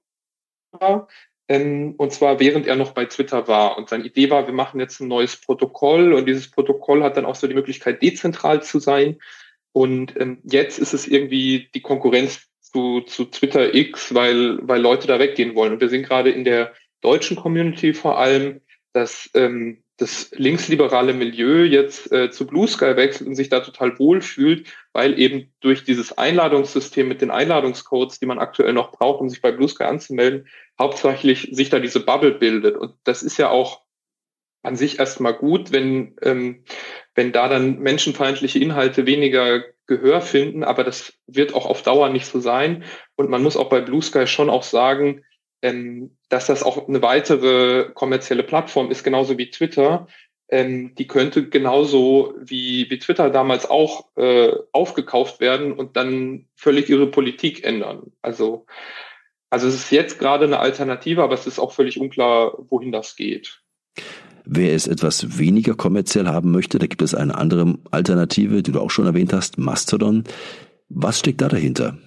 Ähm, 1.50 1.96
und 1.98 2.14
zwar 2.14 2.40
während 2.40 2.66
er 2.66 2.78
noch 2.78 2.92
bei 2.92 3.06
Twitter 3.06 3.50
war. 3.50 3.78
Und 3.78 3.90
seine 3.90 4.06
Idee 4.06 4.30
war, 4.30 4.48
wir 4.48 4.54
machen 4.54 4.80
jetzt 4.80 5.02
ein 5.02 5.10
neues 5.10 5.36
Protokoll 5.36 6.14
und 6.14 6.28
dieses 6.28 6.50
Protokoll 6.50 7.04
hat 7.04 7.18
dann 7.18 7.26
auch 7.26 7.36
so 7.36 7.48
die 7.48 7.54
Möglichkeit, 7.54 8.02
dezentral 8.02 8.64
zu 8.64 8.80
sein. 8.80 9.20
Und 9.74 10.18
ähm, 10.18 10.40
jetzt 10.44 10.80
ist 10.80 10.94
es 10.94 11.08
irgendwie 11.08 11.68
die 11.76 11.82
Konkurrenz 11.82 12.48
zu, 12.62 13.02
zu 13.02 13.26
Twitter 13.26 13.76
X, 13.76 14.14
weil, 14.14 14.58
weil 14.62 14.82
Leute 14.82 15.08
da 15.08 15.20
weggehen 15.20 15.56
wollen. 15.56 15.74
Und 15.74 15.82
wir 15.82 15.90
sehen 15.90 16.04
gerade 16.04 16.32
in 16.32 16.46
der 16.46 16.74
deutschen 17.02 17.36
Community 17.36 17.94
vor 17.94 18.18
allem, 18.18 18.62
dass 18.94 19.30
ähm, 19.34 19.84
das 19.98 20.30
linksliberale 20.32 21.14
Milieu 21.14 21.64
jetzt 21.64 22.12
äh, 22.12 22.30
zu 22.30 22.46
Blue 22.46 22.68
Sky 22.68 22.98
wechselt 22.98 23.28
und 23.28 23.36
sich 23.36 23.50
da 23.50 23.62
total 23.62 23.98
wohlfühlt, 23.98 24.68
weil 24.92 25.18
eben 25.20 25.54
durch 25.62 25.86
dieses 25.86 26.18
Einladungssystem 26.18 27.08
mit 27.08 27.22
den 27.22 27.32
Einladungscodes, 27.32 28.20
die 28.20 28.26
man 28.26 28.40
aktuell 28.40 28.74
noch 28.74 28.92
braucht, 28.92 29.22
um 29.22 29.30
sich 29.30 29.42
bei 29.42 29.52
Blue 29.52 29.70
Sky 29.70 29.84
anzumelden, 29.84 30.48
hauptsächlich 30.78 31.50
sich 31.52 31.70
da 31.70 31.80
diese 31.80 32.02
Bubble 32.02 32.32
bildet. 32.32 32.76
Und 32.76 32.96
das 33.06 33.24
ist 33.24 33.38
ja 33.38 33.50
auch 33.50 33.84
an 34.64 34.76
sich 34.76 35.00
erstmal 35.00 35.34
gut, 35.34 35.72
wenn, 35.72 36.18
ähm, 36.22 36.66
wenn 37.14 37.32
da 37.32 37.48
dann 37.48 37.80
menschenfeindliche 37.80 38.60
Inhalte 38.60 39.06
weniger 39.06 39.64
Gehör 39.88 40.22
finden, 40.22 40.64
aber 40.64 40.84
das 40.84 41.14
wird 41.28 41.54
auch 41.54 41.68
auf 41.68 41.84
Dauer 41.84 42.10
nicht 42.10 42.26
so 42.26 42.40
sein. 42.40 42.84
Und 43.16 43.30
man 43.30 43.44
muss 43.44 43.56
auch 43.56 43.70
bei 43.70 43.80
Blue 43.82 44.02
Sky 44.02 44.26
schon 44.26 44.50
auch 44.50 44.64
sagen, 44.64 45.24
ähm, 45.62 46.18
dass 46.30 46.48
das 46.48 46.64
auch 46.64 46.88
eine 46.88 47.02
weitere 47.02 47.90
kommerzielle 47.94 48.44
Plattform 48.44 48.92
ist, 48.92 49.04
genauso 49.04 49.38
wie 49.38 49.50
Twitter. 49.50 50.08
Ähm, 50.48 50.94
die 50.96 51.08
könnte 51.08 51.50
genauso 51.50 52.36
wie, 52.40 52.88
wie 52.90 53.00
Twitter 53.00 53.32
damals 53.32 53.68
auch 53.68 54.16
äh, 54.16 54.52
aufgekauft 54.72 55.40
werden 55.40 55.74
und 55.74 55.98
dann 55.98 56.46
völlig 56.56 56.88
ihre 56.88 57.08
Politik 57.08 57.64
ändern. 57.64 58.12
Also, 58.22 58.68
also 59.50 59.68
es 59.68 59.76
ist 59.76 59.92
jetzt 59.92 60.20
gerade 60.20 60.46
eine 60.46 60.60
Alternative, 60.60 61.24
aber 61.24 61.34
es 61.34 61.48
ist 61.48 61.58
auch 61.58 61.72
völlig 61.72 62.00
unklar, 62.00 62.54
wohin 62.70 62.92
das 62.92 63.16
geht. 63.16 63.62
Wer 64.46 64.76
es 64.76 64.88
etwas 64.88 65.40
weniger 65.40 65.74
kommerziell 65.74 66.28
haben 66.28 66.52
möchte, 66.52 66.78
da 66.78 66.86
gibt 66.86 67.02
es 67.02 67.16
eine 67.16 67.34
andere 67.36 67.80
Alternative, 67.90 68.62
die 68.62 68.72
du 68.72 68.80
auch 68.80 68.92
schon 68.92 69.08
erwähnt 69.08 69.34
hast, 69.34 69.58
Mastodon. 69.58 70.26
Was 70.90 71.20
steckt 71.20 71.42
da 71.42 71.48
dahinter? 71.48 71.98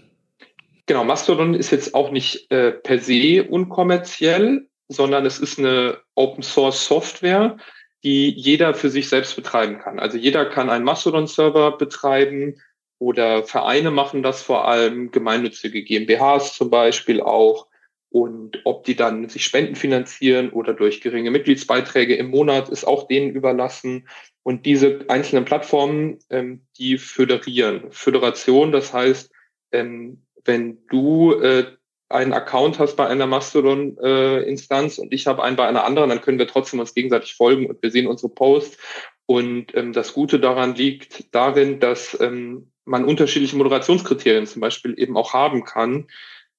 Genau, 0.89 1.05
Mastodon 1.05 1.53
ist 1.53 1.71
jetzt 1.71 1.95
auch 1.95 2.11
nicht 2.11 2.51
äh, 2.51 2.73
per 2.73 2.99
se 2.99 3.45
unkommerziell, 3.47 4.69
sondern 4.89 5.27
es 5.27 5.39
ist 5.39 5.59
eine 5.59 5.99
Open 6.15 6.43
Source 6.43 6.87
Software, 6.87 7.59
die 8.03 8.31
jeder 8.31 8.73
für 8.73 8.89
sich 8.89 9.11
selbst 9.11 9.37
betreiben 9.37 9.81
kann. 9.81 9.99
Also 9.99 10.17
jeder 10.17 10.47
kann 10.47 10.71
einen 10.71 10.87
Mastodon-Server 10.87 11.77
betreiben 11.77 12.55
oder 12.99 13.45
Vereine 13.45 13.91
machen 13.91 14.23
das 14.23 14.43
vor 14.43 14.67
allem, 14.67 15.11
gemeinnützige 15.11 15.85
GmbHs 15.85 16.55
zum 16.55 16.71
Beispiel 16.71 17.21
auch. 17.21 17.67
Und 18.09 18.63
ob 18.65 18.85
die 18.85 18.97
dann 18.97 19.29
sich 19.29 19.45
Spenden 19.45 19.77
finanzieren 19.77 20.49
oder 20.49 20.73
durch 20.73 21.03
geringe 21.03 21.31
Mitgliedsbeiträge 21.31 22.17
im 22.17 22.31
Monat, 22.31 22.71
ist 22.71 22.87
auch 22.87 23.07
denen 23.09 23.29
überlassen. 23.29 24.09
Und 24.43 24.65
diese 24.65 25.05
einzelnen 25.09 25.45
Plattformen, 25.45 26.19
ähm, 26.31 26.63
die 26.79 26.97
föderieren. 26.97 27.93
Föderation, 27.93 28.73
das 28.73 28.95
heißt, 28.95 29.31
ähm, 29.73 30.23
wenn 30.45 30.87
du 30.89 31.33
äh, 31.35 31.67
einen 32.09 32.33
Account 32.33 32.79
hast 32.79 32.97
bei 32.97 33.07
einer 33.07 33.27
Mastodon-Instanz 33.27 34.99
äh, 34.99 35.01
und 35.01 35.13
ich 35.13 35.27
habe 35.27 35.43
einen 35.43 35.57
bei 35.57 35.69
einer 35.69 35.85
anderen, 35.85 36.09
dann 36.09 36.21
können 36.21 36.39
wir 36.39 36.47
trotzdem 36.47 36.81
uns 36.81 36.95
gegenseitig 36.95 37.35
folgen 37.35 37.67
und 37.67 37.83
wir 37.83 37.91
sehen 37.91 38.07
unsere 38.07 38.33
Posts. 38.33 38.79
Und 39.27 39.75
ähm, 39.75 39.93
das 39.93 40.15
Gute 40.15 40.41
daran 40.41 40.75
liegt 40.75 41.35
darin, 41.35 41.81
dass 41.81 42.19
ähm, 42.21 42.73
man 42.87 43.05
unterschiedliche 43.05 43.57
Moderationskriterien 43.57 44.47
zum 44.47 44.61
Beispiel 44.61 44.99
eben 44.99 45.19
auch 45.19 45.35
haben 45.35 45.65
kann. 45.65 46.07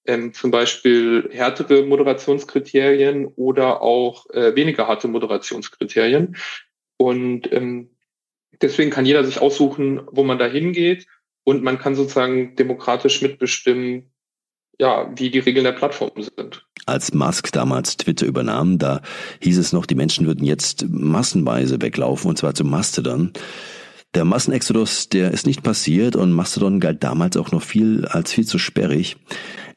Ähm, 0.05 0.33
zum 0.33 0.51
Beispiel 0.51 1.29
härtere 1.31 1.83
Moderationskriterien 1.83 3.25
oder 3.25 3.81
auch 3.81 4.29
äh, 4.29 4.55
weniger 4.55 4.87
harte 4.87 5.07
Moderationskriterien. 5.07 6.35
Und 6.97 7.51
ähm, 7.51 7.89
deswegen 8.61 8.91
kann 8.91 9.05
jeder 9.05 9.23
sich 9.23 9.41
aussuchen, 9.41 10.01
wo 10.11 10.23
man 10.23 10.37
da 10.37 10.45
hingeht 10.45 11.07
und 11.49 11.63
man 11.63 11.79
kann 11.79 11.95
sozusagen 11.95 12.55
demokratisch 12.55 13.23
mitbestimmen, 13.23 14.11
ja, 14.77 15.11
wie 15.15 15.31
die 15.31 15.39
Regeln 15.39 15.63
der 15.63 15.71
Plattform 15.71 16.11
sind. 16.21 16.63
Als 16.85 17.11
Musk 17.11 17.51
damals 17.51 17.97
Twitter 17.97 18.27
übernahm, 18.27 18.77
da 18.77 19.01
hieß 19.41 19.57
es 19.57 19.73
noch, 19.73 19.87
die 19.87 19.95
Menschen 19.95 20.27
würden 20.27 20.45
jetzt 20.45 20.85
massenweise 20.87 21.81
weglaufen, 21.81 22.29
und 22.29 22.37
zwar 22.37 22.53
zu 22.53 22.63
Mastodon. 22.63 23.33
Der 24.13 24.25
Massenexodus, 24.25 25.09
der 25.09 25.31
ist 25.31 25.47
nicht 25.47 25.63
passiert 25.63 26.15
und 26.15 26.33
Mastodon 26.33 26.79
galt 26.79 27.03
damals 27.03 27.35
auch 27.35 27.51
noch 27.51 27.63
viel 27.63 28.05
als 28.05 28.31
viel 28.31 28.45
zu 28.45 28.59
sperrig. 28.59 29.17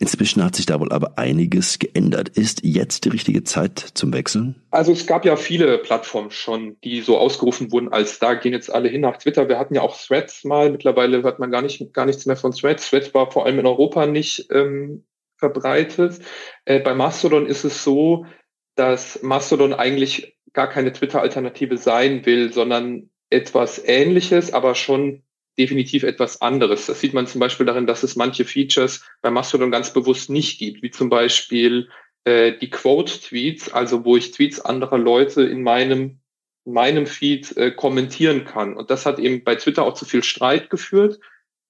Inzwischen 0.02 0.42
hat 0.42 0.56
sich 0.56 0.66
da 0.66 0.80
wohl 0.80 0.90
aber 0.90 1.16
einiges 1.16 1.78
geändert. 1.78 2.28
Ist 2.30 2.64
jetzt 2.64 3.04
die 3.04 3.10
richtige 3.10 3.44
Zeit 3.44 3.78
zum 3.78 4.12
Wechseln? 4.12 4.56
Also 4.72 4.90
es 4.90 5.06
gab 5.06 5.24
ja 5.24 5.36
viele 5.36 5.78
Plattformen 5.78 6.32
schon, 6.32 6.76
die 6.82 7.02
so 7.02 7.18
ausgerufen 7.18 7.70
wurden 7.70 7.92
als 7.92 8.18
da 8.18 8.34
gehen 8.34 8.52
jetzt 8.52 8.74
alle 8.74 8.88
hin 8.88 9.02
nach 9.02 9.18
Twitter. 9.18 9.48
Wir 9.48 9.60
hatten 9.60 9.76
ja 9.76 9.82
auch 9.82 9.96
Threads 9.96 10.42
mal. 10.42 10.72
Mittlerweile 10.72 11.22
hört 11.22 11.38
man 11.38 11.52
gar 11.52 11.62
nicht 11.62 11.94
gar 11.94 12.04
nichts 12.04 12.26
mehr 12.26 12.34
von 12.34 12.50
Threads. 12.50 12.90
Threads 12.90 13.14
war 13.14 13.30
vor 13.30 13.46
allem 13.46 13.60
in 13.60 13.66
Europa 13.66 14.06
nicht 14.06 14.48
ähm, 14.50 15.04
verbreitet. 15.36 16.18
Äh, 16.64 16.80
bei 16.80 16.94
Mastodon 16.94 17.46
ist 17.46 17.62
es 17.62 17.84
so, 17.84 18.26
dass 18.74 19.22
Mastodon 19.22 19.72
eigentlich 19.72 20.36
gar 20.52 20.68
keine 20.68 20.92
Twitter-Alternative 20.92 21.76
sein 21.76 22.26
will, 22.26 22.52
sondern 22.52 23.10
etwas 23.30 23.80
Ähnliches, 23.86 24.52
aber 24.52 24.74
schon 24.74 25.22
definitiv 25.58 26.02
etwas 26.02 26.40
anderes. 26.40 26.86
Das 26.86 27.00
sieht 27.00 27.14
man 27.14 27.26
zum 27.26 27.40
Beispiel 27.40 27.66
darin, 27.66 27.86
dass 27.86 28.02
es 28.02 28.16
manche 28.16 28.44
Features 28.44 29.04
bei 29.20 29.30
Mastodon 29.30 29.70
ganz 29.70 29.92
bewusst 29.92 30.30
nicht 30.30 30.58
gibt, 30.58 30.82
wie 30.82 30.90
zum 30.90 31.10
Beispiel 31.10 31.88
äh, 32.24 32.52
die 32.58 32.70
Quote-Tweets, 32.70 33.72
also 33.72 34.04
wo 34.04 34.16
ich 34.16 34.32
Tweets 34.32 34.60
anderer 34.60 34.98
Leute 34.98 35.42
in 35.42 35.62
meinem 35.62 36.18
in 36.64 36.74
meinem 36.74 37.06
Feed 37.06 37.56
äh, 37.56 37.72
kommentieren 37.72 38.44
kann. 38.44 38.76
Und 38.76 38.90
das 38.90 39.04
hat 39.04 39.18
eben 39.18 39.42
bei 39.42 39.56
Twitter 39.56 39.84
auch 39.84 39.94
zu 39.94 40.04
viel 40.04 40.22
Streit 40.22 40.70
geführt, 40.70 41.18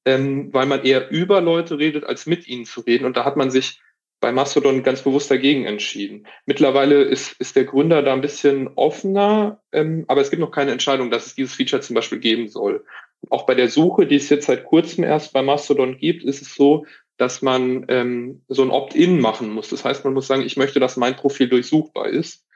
ähm, 0.05 0.53
weil 0.53 0.67
man 0.67 0.85
eher 0.85 1.11
über 1.11 1.41
Leute 1.41 1.79
redet, 1.79 2.05
als 2.05 2.27
mit 2.27 2.47
ihnen 2.47 2.67
zu 2.67 2.83
reden. 2.83 3.07
Und 3.07 3.17
da 3.17 3.25
hat 3.25 3.37
man 3.37 3.51
sich 3.51 3.81
bei 4.21 4.33
Mastodon 4.33 4.83
ganz 4.83 5.03
bewusst 5.03 5.31
dagegen 5.31 5.65
entschieden. 5.65 6.27
Mittlerweile 6.47 7.03
ist, 7.03 7.33
ist 7.41 7.57
der 7.57 7.65
Gründer 7.65 8.03
da 8.03 8.13
ein 8.13 8.21
bisschen 8.21 8.69
offener, 8.77 9.61
ähm, 9.73 10.05
aber 10.09 10.21
es 10.21 10.31
gibt 10.31 10.41
noch 10.41 10.53
keine 10.53 10.71
Entscheidung, 10.71 11.11
dass 11.11 11.27
es 11.27 11.35
dieses 11.35 11.55
Feature 11.55 11.83
zum 11.83 11.95
Beispiel 11.95 12.21
geben 12.21 12.49
soll. 12.49 12.85
Auch 13.31 13.47
bei 13.47 13.55
der 13.55 13.69
Suche, 13.69 14.07
die 14.07 14.17
es 14.17 14.29
jetzt 14.29 14.47
seit 14.47 14.65
kurzem 14.65 15.05
erst 15.05 15.33
bei 15.33 15.43
Mastodon 15.43 15.97
gibt, 15.97 16.25
ist 16.25 16.43
es 16.43 16.55
so, 16.55 16.87
dass 17.17 17.43
man 17.43 17.85
ähm, 17.89 18.43
so 18.49 18.63
ein 18.63 18.71
Opt-in 18.71 19.21
machen 19.21 19.51
muss. 19.51 19.69
Das 19.69 19.85
heißt, 19.85 20.05
man 20.05 20.15
muss 20.15 20.27
sagen, 20.27 20.43
ich 20.43 20.57
möchte, 20.57 20.81
dass 20.81 20.97
mein 20.97 21.17
Profil 21.17 21.49
durchsuchbar 21.49 22.09
ist. 22.09 22.47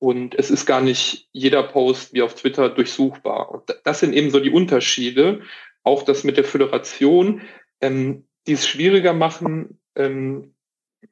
Und 0.00 0.34
es 0.36 0.50
ist 0.50 0.66
gar 0.66 0.80
nicht 0.80 1.28
jeder 1.32 1.62
Post 1.64 2.14
wie 2.14 2.22
auf 2.22 2.34
Twitter 2.34 2.68
durchsuchbar. 2.68 3.50
Und 3.50 3.76
das 3.84 4.00
sind 4.00 4.12
eben 4.12 4.30
so 4.30 4.40
die 4.40 4.50
Unterschiede. 4.50 5.42
Auch 5.82 6.02
das 6.02 6.24
mit 6.24 6.36
der 6.36 6.44
Föderation, 6.44 7.42
ähm, 7.80 8.26
die 8.46 8.52
es 8.52 8.66
schwieriger 8.66 9.12
machen, 9.12 9.80
ähm, 9.96 10.54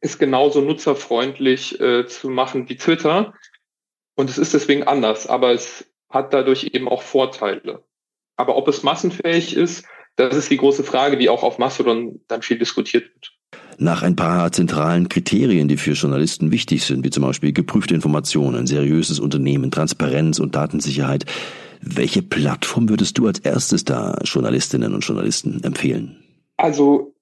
ist 0.00 0.18
genauso 0.18 0.60
nutzerfreundlich 0.60 1.80
äh, 1.80 2.06
zu 2.06 2.28
machen 2.30 2.68
wie 2.68 2.76
Twitter. 2.76 3.34
Und 4.14 4.30
es 4.30 4.38
ist 4.38 4.54
deswegen 4.54 4.84
anders, 4.84 5.26
aber 5.26 5.52
es 5.52 5.92
hat 6.08 6.32
dadurch 6.32 6.70
eben 6.72 6.88
auch 6.88 7.02
Vorteile. 7.02 7.84
Aber 8.36 8.56
ob 8.56 8.68
es 8.68 8.82
massenfähig 8.82 9.56
ist, 9.56 9.84
das 10.16 10.34
ist 10.34 10.50
die 10.50 10.56
große 10.56 10.84
Frage, 10.84 11.16
die 11.16 11.28
auch 11.28 11.42
auf 11.42 11.58
Mastodon 11.58 12.20
dann 12.28 12.42
viel 12.42 12.58
diskutiert 12.58 13.04
wird. 13.04 13.32
Nach 13.78 14.02
ein 14.02 14.16
paar 14.16 14.50
zentralen 14.52 15.08
Kriterien, 15.08 15.68
die 15.68 15.76
für 15.76 15.92
Journalisten 15.92 16.50
wichtig 16.50 16.84
sind, 16.84 17.04
wie 17.04 17.10
zum 17.10 17.22
Beispiel 17.22 17.52
geprüfte 17.52 17.94
Informationen, 17.94 18.66
seriöses 18.66 19.20
Unternehmen, 19.20 19.70
Transparenz 19.70 20.38
und 20.38 20.54
Datensicherheit, 20.54 21.26
welche 21.82 22.22
Plattform 22.22 22.88
würdest 22.88 23.18
du 23.18 23.26
als 23.26 23.38
erstes 23.38 23.84
da 23.84 24.18
Journalistinnen 24.24 24.94
und 24.94 25.04
Journalisten 25.04 25.62
empfehlen? 25.62 26.22
Also 26.56 27.14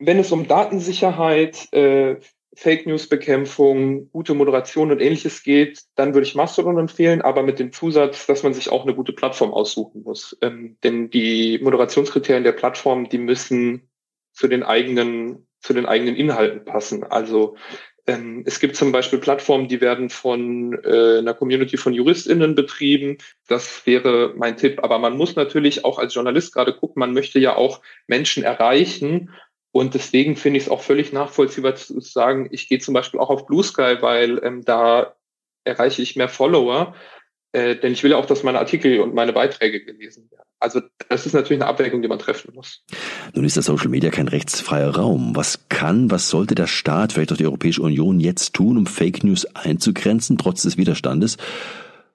wenn 0.00 0.18
es 0.18 0.32
um 0.32 0.48
Datensicherheit, 0.48 1.72
äh, 1.72 2.16
Fake 2.54 2.86
News 2.86 3.08
Bekämpfung, 3.08 4.10
gute 4.10 4.34
Moderation 4.34 4.90
und 4.90 5.00
ähnliches 5.00 5.42
geht, 5.42 5.82
dann 5.94 6.12
würde 6.12 6.26
ich 6.26 6.34
Mastodon 6.34 6.78
empfehlen, 6.78 7.22
aber 7.22 7.42
mit 7.42 7.58
dem 7.58 7.72
Zusatz, 7.72 8.26
dass 8.26 8.42
man 8.42 8.52
sich 8.52 8.70
auch 8.70 8.82
eine 8.82 8.94
gute 8.94 9.12
Plattform 9.12 9.52
aussuchen 9.52 10.02
muss. 10.02 10.36
Ähm, 10.42 10.76
denn 10.84 11.08
die 11.08 11.58
Moderationskriterien 11.62 12.44
der 12.44 12.52
Plattform, 12.52 13.08
die 13.08 13.18
müssen 13.18 13.88
zu 14.32 14.48
den 14.48 14.62
eigenen, 14.62 15.46
zu 15.60 15.72
den 15.72 15.86
eigenen 15.86 16.14
Inhalten 16.14 16.64
passen. 16.64 17.04
Also 17.04 17.56
ähm, 18.06 18.42
es 18.46 18.60
gibt 18.60 18.76
zum 18.76 18.92
Beispiel 18.92 19.18
Plattformen, 19.18 19.68
die 19.68 19.80
werden 19.80 20.10
von 20.10 20.78
äh, 20.84 21.18
einer 21.18 21.34
Community 21.34 21.76
von 21.76 21.94
JuristInnen 21.94 22.54
betrieben. 22.54 23.18
Das 23.46 23.86
wäre 23.86 24.34
mein 24.36 24.56
Tipp. 24.56 24.80
Aber 24.82 24.98
man 24.98 25.16
muss 25.16 25.36
natürlich 25.36 25.84
auch 25.84 25.98
als 25.98 26.14
Journalist 26.14 26.52
gerade 26.52 26.74
gucken, 26.74 27.00
man 27.00 27.14
möchte 27.14 27.38
ja 27.38 27.56
auch 27.56 27.80
Menschen 28.06 28.42
erreichen 28.42 29.30
und 29.72 29.94
deswegen 29.94 30.36
finde 30.36 30.58
ich 30.58 30.64
es 30.64 30.70
auch 30.70 30.82
völlig 30.82 31.12
nachvollziehbar 31.12 31.74
zu 31.74 31.98
sagen, 32.00 32.48
ich 32.52 32.68
gehe 32.68 32.78
zum 32.78 32.92
Beispiel 32.94 33.18
auch 33.18 33.30
auf 33.30 33.46
Blue 33.46 33.64
Sky, 33.64 33.96
weil 34.00 34.38
ähm, 34.44 34.62
da 34.64 35.16
erreiche 35.64 36.02
ich 36.02 36.14
mehr 36.14 36.28
Follower, 36.28 36.94
äh, 37.52 37.76
denn 37.76 37.92
ich 37.92 38.02
will 38.02 38.10
ja 38.10 38.18
auch, 38.18 38.26
dass 38.26 38.42
meine 38.42 38.58
Artikel 38.58 39.00
und 39.00 39.14
meine 39.14 39.32
Beiträge 39.32 39.82
gelesen 39.82 40.30
werden. 40.30 40.44
Also 40.60 40.80
das 41.08 41.26
ist 41.26 41.32
natürlich 41.32 41.60
eine 41.60 41.70
Abwägung, 41.70 42.02
die 42.02 42.08
man 42.08 42.18
treffen 42.18 42.54
muss. 42.54 42.84
Nun 43.34 43.44
ist 43.44 43.56
das 43.56 43.64
Social 43.64 43.88
Media 43.88 44.10
kein 44.10 44.28
rechtsfreier 44.28 44.94
Raum. 44.94 45.34
Was 45.34 45.68
kann, 45.68 46.10
was 46.10 46.28
sollte 46.28 46.54
der 46.54 46.66
Staat, 46.66 47.12
vielleicht 47.12 47.32
auch 47.32 47.36
die 47.36 47.46
Europäische 47.46 47.82
Union 47.82 48.20
jetzt 48.20 48.54
tun, 48.54 48.76
um 48.76 48.86
Fake 48.86 49.24
News 49.24 49.44
einzugrenzen, 49.56 50.38
trotz 50.38 50.62
des 50.62 50.76
Widerstandes, 50.76 51.38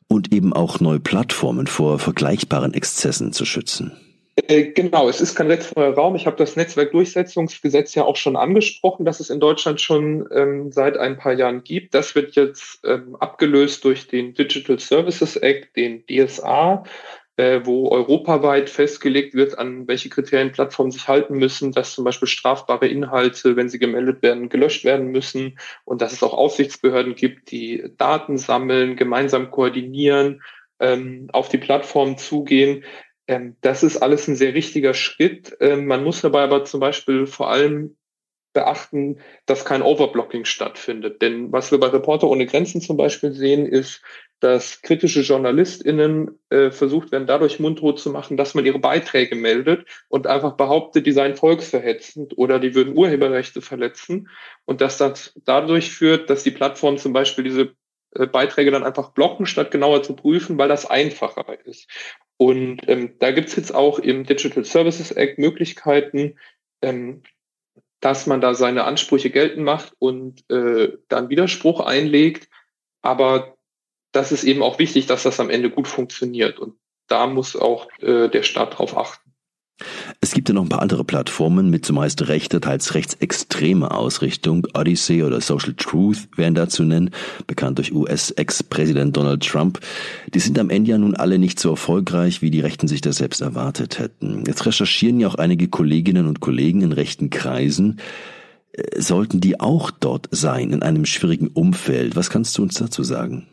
und 0.07 0.33
eben 0.33 0.53
auch 0.53 0.79
neue 0.79 0.99
Plattformen 0.99 1.67
vor 1.67 1.99
vergleichbaren 1.99 2.73
Exzessen 2.73 3.33
zu 3.33 3.43
schützen? 3.43 3.91
Äh, 4.45 4.71
genau, 4.71 5.09
es 5.09 5.19
ist 5.19 5.33
kein 5.35 5.47
rechtsfreier 5.47 5.93
Raum. 5.93 6.15
Ich 6.15 6.27
habe 6.27 6.37
das 6.37 6.55
Netzwerkdurchsetzungsgesetz 6.55 7.95
ja 7.95 8.03
auch 8.03 8.15
schon 8.15 8.35
angesprochen, 8.35 9.03
das 9.03 9.19
es 9.19 9.31
in 9.31 9.39
Deutschland 9.39 9.81
schon 9.81 10.27
ähm, 10.31 10.71
seit 10.71 10.95
ein 10.97 11.17
paar 11.17 11.33
Jahren 11.33 11.63
gibt. 11.63 11.95
Das 11.95 12.13
wird 12.13 12.35
jetzt 12.35 12.85
ähm, 12.85 13.15
abgelöst 13.15 13.83
durch 13.83 14.07
den 14.07 14.35
Digital 14.35 14.77
Services 14.77 15.37
Act, 15.37 15.75
den 15.75 16.03
DSA, 16.05 16.83
äh, 17.37 17.61
wo 17.63 17.89
europaweit 17.89 18.69
festgelegt 18.69 19.33
wird, 19.33 19.57
an 19.57 19.87
welche 19.87 20.09
Kriterien 20.09 20.51
Plattformen 20.51 20.91
sich 20.91 21.07
halten 21.07 21.39
müssen, 21.39 21.71
dass 21.71 21.95
zum 21.95 22.03
Beispiel 22.03 22.27
strafbare 22.27 22.87
Inhalte, 22.87 23.55
wenn 23.55 23.69
sie 23.69 23.79
gemeldet 23.79 24.21
werden, 24.21 24.49
gelöscht 24.49 24.85
werden 24.85 25.07
müssen 25.07 25.57
und 25.83 26.03
dass 26.03 26.13
es 26.13 26.21
auch 26.21 26.33
Aufsichtsbehörden 26.33 27.15
gibt, 27.15 27.49
die 27.49 27.91
Daten 27.97 28.37
sammeln, 28.37 28.97
gemeinsam 28.97 29.49
koordinieren, 29.49 30.43
ähm, 30.79 31.27
auf 31.33 31.49
die 31.49 31.57
Plattform 31.57 32.17
zugehen. 32.17 32.83
Ähm, 33.27 33.55
das 33.61 33.83
ist 33.83 33.97
alles 33.97 34.27
ein 34.27 34.35
sehr 34.35 34.53
richtiger 34.53 34.93
Schritt. 34.93 35.55
Ähm, 35.59 35.85
man 35.85 36.03
muss 36.03 36.21
dabei 36.21 36.43
aber 36.43 36.65
zum 36.65 36.79
Beispiel 36.79 37.27
vor 37.27 37.49
allem 37.49 37.97
beachten, 38.53 39.19
dass 39.45 39.65
kein 39.65 39.83
Overblocking 39.83 40.45
stattfindet. 40.45 41.21
Denn 41.21 41.51
was 41.51 41.71
wir 41.71 41.79
bei 41.79 41.87
Reporter 41.87 42.27
ohne 42.27 42.47
Grenzen 42.47 42.81
zum 42.81 42.97
Beispiel 42.97 43.31
sehen, 43.31 43.67
ist, 43.67 44.01
dass 44.39 44.81
kritische 44.81 45.21
JournalistInnen 45.21 46.39
äh, 46.49 46.71
versucht 46.71 47.11
werden, 47.11 47.27
dadurch 47.27 47.59
mundtot 47.59 47.99
zu 47.99 48.11
machen, 48.11 48.37
dass 48.37 48.55
man 48.55 48.65
ihre 48.65 48.79
Beiträge 48.79 49.35
meldet 49.35 49.87
und 50.09 50.27
einfach 50.27 50.53
behauptet, 50.57 51.05
die 51.05 51.11
seien 51.11 51.35
volksverhetzend 51.35 52.37
oder 52.37 52.59
die 52.59 52.75
würden 52.75 52.95
Urheberrechte 52.95 53.61
verletzen 53.61 54.29
und 54.65 54.81
dass 54.81 54.97
das 54.97 55.33
dadurch 55.43 55.91
führt, 55.91 56.29
dass 56.29 56.43
die 56.43 56.51
Plattformen 56.51 56.99
zum 56.99 57.13
Beispiel 57.13 57.43
diese 57.43 57.75
Beiträge 58.25 58.71
dann 58.71 58.83
einfach 58.83 59.11
blocken, 59.11 59.45
statt 59.45 59.71
genauer 59.71 60.03
zu 60.03 60.15
prüfen, 60.15 60.57
weil 60.57 60.69
das 60.69 60.85
einfacher 60.85 61.45
ist. 61.65 61.87
Und 62.37 62.81
ähm, 62.87 63.15
da 63.19 63.31
gibt 63.31 63.49
es 63.49 63.55
jetzt 63.55 63.73
auch 63.73 63.99
im 63.99 64.25
Digital 64.25 64.63
Services 64.63 65.11
Act 65.11 65.39
Möglichkeiten, 65.39 66.35
ähm, 66.81 67.23
dass 67.99 68.27
man 68.27 68.41
da 68.41 68.53
seine 68.53 68.83
Ansprüche 68.83 69.29
geltend 69.29 69.63
macht 69.63 69.93
und 69.99 70.49
äh, 70.51 70.93
dann 71.07 71.29
Widerspruch 71.29 71.79
einlegt. 71.79 72.47
Aber 73.01 73.57
das 74.11 74.31
ist 74.31 74.43
eben 74.43 74.61
auch 74.61 74.79
wichtig, 74.79 75.07
dass 75.07 75.23
das 75.23 75.39
am 75.39 75.49
Ende 75.49 75.69
gut 75.69 75.87
funktioniert. 75.87 76.59
Und 76.59 76.77
da 77.07 77.27
muss 77.27 77.55
auch 77.55 77.87
äh, 78.01 78.29
der 78.29 78.43
Staat 78.43 78.77
drauf 78.77 78.95
achten. 78.95 79.26
Es 80.21 80.33
gibt 80.33 80.49
ja 80.49 80.55
noch 80.55 80.63
ein 80.63 80.69
paar 80.69 80.81
andere 80.81 81.03
Plattformen 81.03 81.69
mit 81.69 81.85
zumeist 81.85 82.27
rechter, 82.27 82.59
teils 82.59 82.95
rechtsextremer 82.95 83.95
Ausrichtung. 83.95 84.65
Odyssey 84.73 85.23
oder 85.23 85.39
Social 85.41 85.73
Truth 85.75 86.27
wären 86.35 86.55
da 86.55 86.67
zu 86.67 86.83
nennen, 86.83 87.11
bekannt 87.45 87.77
durch 87.77 87.93
US-Ex-Präsident 87.93 89.15
Donald 89.15 89.45
Trump. 89.45 89.79
Die 90.33 90.39
sind 90.39 90.57
am 90.57 90.69
Ende 90.69 90.91
ja 90.91 90.97
nun 90.97 91.15
alle 91.15 91.37
nicht 91.37 91.59
so 91.59 91.69
erfolgreich, 91.69 92.41
wie 92.41 92.49
die 92.49 92.61
Rechten 92.61 92.87
sich 92.87 93.01
das 93.01 93.17
selbst 93.17 93.41
erwartet 93.41 93.99
hätten. 93.99 94.43
Jetzt 94.47 94.65
recherchieren 94.65 95.19
ja 95.19 95.27
auch 95.27 95.35
einige 95.35 95.67
Kolleginnen 95.67 96.27
und 96.27 96.39
Kollegen 96.39 96.81
in 96.81 96.91
rechten 96.91 97.29
Kreisen. 97.29 97.99
Äh, 98.71 98.99
sollten 98.99 99.39
die 99.41 99.59
auch 99.59 99.91
dort 99.91 100.27
sein, 100.31 100.71
in 100.71 100.81
einem 100.81 101.05
schwierigen 101.05 101.49
Umfeld? 101.49 102.15
Was 102.15 102.29
kannst 102.31 102.57
du 102.57 102.63
uns 102.63 102.75
dazu 102.75 103.03
sagen? 103.03 103.47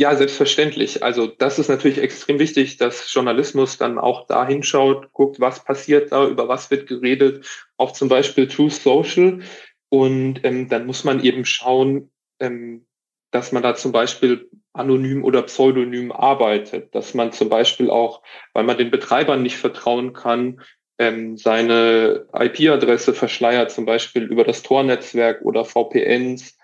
Ja, 0.00 0.14
selbstverständlich. 0.14 1.02
Also 1.02 1.26
das 1.26 1.58
ist 1.58 1.66
natürlich 1.66 1.98
extrem 1.98 2.38
wichtig, 2.38 2.76
dass 2.76 3.12
Journalismus 3.12 3.78
dann 3.78 3.98
auch 3.98 4.28
da 4.28 4.46
hinschaut, 4.46 5.12
guckt, 5.12 5.40
was 5.40 5.64
passiert 5.64 6.12
da, 6.12 6.28
über 6.28 6.46
was 6.46 6.70
wird 6.70 6.86
geredet, 6.86 7.44
auch 7.76 7.90
zum 7.90 8.08
Beispiel 8.08 8.46
True 8.46 8.70
Social. 8.70 9.40
Und 9.88 10.44
ähm, 10.44 10.68
dann 10.68 10.86
muss 10.86 11.02
man 11.02 11.24
eben 11.24 11.44
schauen, 11.44 12.12
ähm, 12.38 12.86
dass 13.32 13.50
man 13.50 13.64
da 13.64 13.74
zum 13.74 13.90
Beispiel 13.90 14.48
anonym 14.72 15.24
oder 15.24 15.42
pseudonym 15.42 16.12
arbeitet, 16.12 16.94
dass 16.94 17.14
man 17.14 17.32
zum 17.32 17.48
Beispiel 17.48 17.90
auch, 17.90 18.22
weil 18.52 18.62
man 18.62 18.78
den 18.78 18.92
Betreibern 18.92 19.42
nicht 19.42 19.56
vertrauen 19.56 20.12
kann, 20.12 20.60
ähm, 21.00 21.36
seine 21.36 22.28
IP-Adresse 22.32 23.14
verschleiert, 23.14 23.72
zum 23.72 23.84
Beispiel 23.84 24.22
über 24.22 24.44
das 24.44 24.62
Tor-Netzwerk 24.62 25.42
oder 25.42 25.64
VPNs 25.64 26.56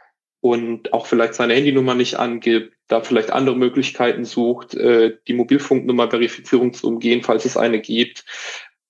und 0.45 0.93
auch 0.93 1.07
vielleicht 1.07 1.33
seine 1.33 1.55
Handynummer 1.55 1.95
nicht 1.95 2.17
angibt, 2.19 2.77
da 2.89 3.01
vielleicht 3.01 3.31
andere 3.31 3.57
Möglichkeiten 3.57 4.27
sucht, 4.27 4.75
äh, 4.75 5.17
die 5.27 5.33
Mobilfunknummer-Verifizierung 5.33 6.75
zu 6.75 6.87
umgehen, 6.87 7.23
falls 7.23 7.47
es 7.47 7.57
eine 7.57 7.81
gibt. 7.81 8.27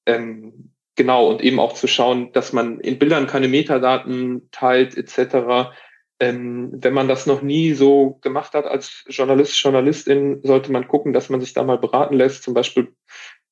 Ähm, 0.04 0.72
genau, 0.96 1.28
und 1.30 1.44
eben 1.44 1.60
auch 1.60 1.74
zu 1.74 1.86
schauen, 1.86 2.32
dass 2.32 2.52
man 2.52 2.80
in 2.80 2.98
Bildern 2.98 3.28
keine 3.28 3.46
Metadaten 3.46 4.48
teilt, 4.50 4.96
etc. 4.96 5.70
Ähm, 6.18 6.72
wenn 6.74 6.92
man 6.92 7.06
das 7.06 7.24
noch 7.26 7.40
nie 7.40 7.74
so 7.74 8.18
gemacht 8.20 8.54
hat 8.54 8.64
als 8.64 9.04
Journalist, 9.06 9.56
Journalistin, 9.62 10.40
sollte 10.42 10.72
man 10.72 10.88
gucken, 10.88 11.12
dass 11.12 11.30
man 11.30 11.40
sich 11.40 11.52
da 11.52 11.62
mal 11.62 11.78
beraten 11.78 12.16
lässt, 12.16 12.42
zum 12.42 12.54
Beispiel 12.54 12.96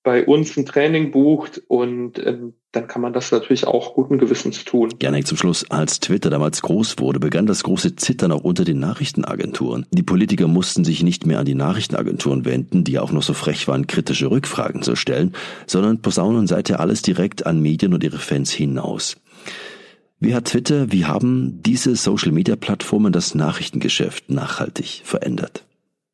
bei 0.02 0.24
uns 0.24 0.56
ein 0.56 0.66
Training 0.66 1.12
bucht 1.12 1.62
und 1.68 2.18
ähm, 2.24 2.54
dann 2.72 2.88
kann 2.88 3.02
man 3.02 3.12
das 3.12 3.30
natürlich 3.30 3.66
auch 3.66 3.94
guten 3.94 4.18
Gewissens 4.18 4.64
tun. 4.64 4.90
Gerne 4.98 5.22
zum 5.22 5.36
Schluss. 5.36 5.70
Als 5.70 6.00
Twitter 6.00 6.30
damals 6.30 6.62
groß 6.62 6.98
wurde, 6.98 7.20
begann 7.20 7.46
das 7.46 7.62
große 7.62 7.96
Zittern 7.96 8.32
auch 8.32 8.42
unter 8.42 8.64
den 8.64 8.80
Nachrichtenagenturen. 8.80 9.86
Die 9.90 10.02
Politiker 10.02 10.48
mussten 10.48 10.84
sich 10.84 11.02
nicht 11.02 11.26
mehr 11.26 11.38
an 11.38 11.44
die 11.44 11.54
Nachrichtenagenturen 11.54 12.44
wenden, 12.44 12.82
die 12.82 12.92
ja 12.92 13.02
auch 13.02 13.12
noch 13.12 13.22
so 13.22 13.34
frech 13.34 13.68
waren, 13.68 13.86
kritische 13.86 14.30
Rückfragen 14.30 14.82
zu 14.82 14.96
stellen, 14.96 15.34
sondern 15.66 16.00
posaunen 16.00 16.46
seither 16.46 16.80
alles 16.80 17.02
direkt 17.02 17.46
an 17.46 17.60
Medien 17.60 17.94
und 17.94 18.02
ihre 18.02 18.18
Fans 18.18 18.50
hinaus. 18.50 19.16
Wie 20.18 20.34
hat 20.34 20.46
Twitter, 20.46 20.90
wie 20.90 21.04
haben 21.04 21.60
diese 21.62 21.94
Social-Media-Plattformen 21.94 23.12
das 23.12 23.34
Nachrichtengeschäft 23.34 24.30
nachhaltig 24.30 25.02
verändert? 25.04 25.64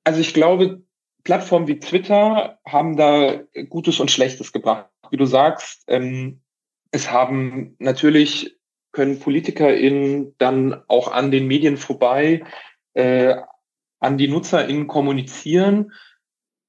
Also 0.04 0.20
ich 0.20 0.32
glaube, 0.32 0.82
Plattformen 1.28 1.68
wie 1.68 1.78
Twitter 1.78 2.58
haben 2.66 2.96
da 2.96 3.42
Gutes 3.68 4.00
und 4.00 4.10
Schlechtes 4.10 4.50
gebracht. 4.50 4.86
Wie 5.10 5.18
du 5.18 5.26
sagst, 5.26 5.84
ähm, 5.86 6.40
es 6.90 7.10
haben 7.10 7.76
natürlich 7.78 8.56
können 8.92 9.20
PolitikerInnen 9.20 10.34
dann 10.38 10.82
auch 10.88 11.12
an 11.12 11.30
den 11.30 11.46
Medien 11.46 11.76
vorbei 11.76 12.44
äh, 12.94 13.34
an 14.00 14.16
die 14.16 14.28
NutzerInnen 14.28 14.86
kommunizieren, 14.86 15.92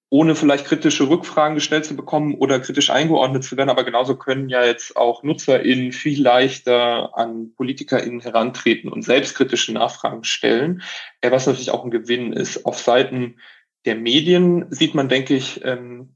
ohne 0.10 0.36
vielleicht 0.36 0.66
kritische 0.66 1.08
Rückfragen 1.08 1.56
gestellt 1.56 1.86
zu 1.86 1.96
bekommen 1.96 2.36
oder 2.36 2.60
kritisch 2.60 2.90
eingeordnet 2.90 3.46
zu 3.46 3.56
werden. 3.56 3.70
Aber 3.70 3.86
genauso 3.86 4.18
können 4.18 4.50
ja 4.50 4.66
jetzt 4.66 4.98
auch 4.98 5.24
NutzerInnen 5.24 5.94
viel 5.94 6.22
leichter 6.22 7.18
an 7.18 7.54
PolitikerInnen 7.56 8.20
herantreten 8.20 8.92
und 8.92 9.04
selbstkritische 9.04 9.72
Nachfragen 9.72 10.26
stellen, 10.26 10.82
äh, 11.22 11.32
was 11.32 11.48
natürlich 11.48 11.72
auch 11.72 11.86
ein 11.86 11.92
Gewinn 11.92 12.34
ist. 12.34 12.66
Auf 12.66 12.78
Seiten 12.78 13.38
der 13.86 13.96
Medien 13.96 14.66
sieht 14.72 14.94
man, 14.94 15.10
denke 15.10 15.36
ich, 15.36 15.64
ähm, 15.64 16.16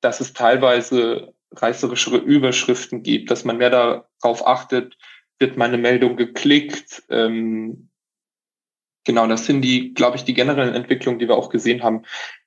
dass 0.00 0.20
es 0.20 0.32
teilweise 0.32 1.34
reißerische 1.52 2.16
Überschriften 2.16 3.02
gibt, 3.02 3.30
dass 3.30 3.44
man 3.44 3.58
mehr 3.58 3.70
darauf 3.70 4.46
achtet, 4.46 4.96
wird 5.38 5.56
meine 5.56 5.78
Meldung 5.78 6.16
geklickt. 6.16 7.04
Ähm, 7.08 7.90
genau, 9.04 9.26
das 9.26 9.46
sind 9.46 9.62
die, 9.62 9.94
glaube 9.94 10.16
ich, 10.16 10.24
die 10.24 10.34
generellen 10.34 10.74
Entwicklungen, 10.74 11.18
die 11.18 11.28
wir 11.28 11.36
auch 11.36 11.50
gesehen 11.50 11.82
haben 11.82 12.02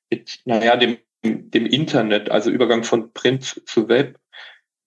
mit, 0.10 0.41
naja, 0.45 0.75
dem, 0.75 0.97
dem 1.23 1.65
Internet, 1.65 2.30
also 2.30 2.49
Übergang 2.49 2.84
von 2.84 3.13
Print 3.13 3.62
zu 3.65 3.88
Web. 3.88 4.19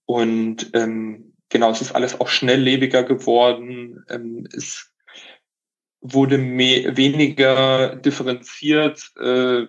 Und 0.07 0.71
ähm, 0.75 1.35
genau, 1.49 1.71
es 1.71 1.81
ist 1.81 1.93
alles 1.93 2.21
auch 2.21 2.29
schnelllebiger 2.29 3.05
geworden. 3.05 4.05
Ähm, 4.09 4.47
es 4.53 4.89
wurde 6.01 6.39
mehr, 6.39 6.97
weniger 6.97 7.97
differenziert 7.97 9.13
äh, 9.21 9.67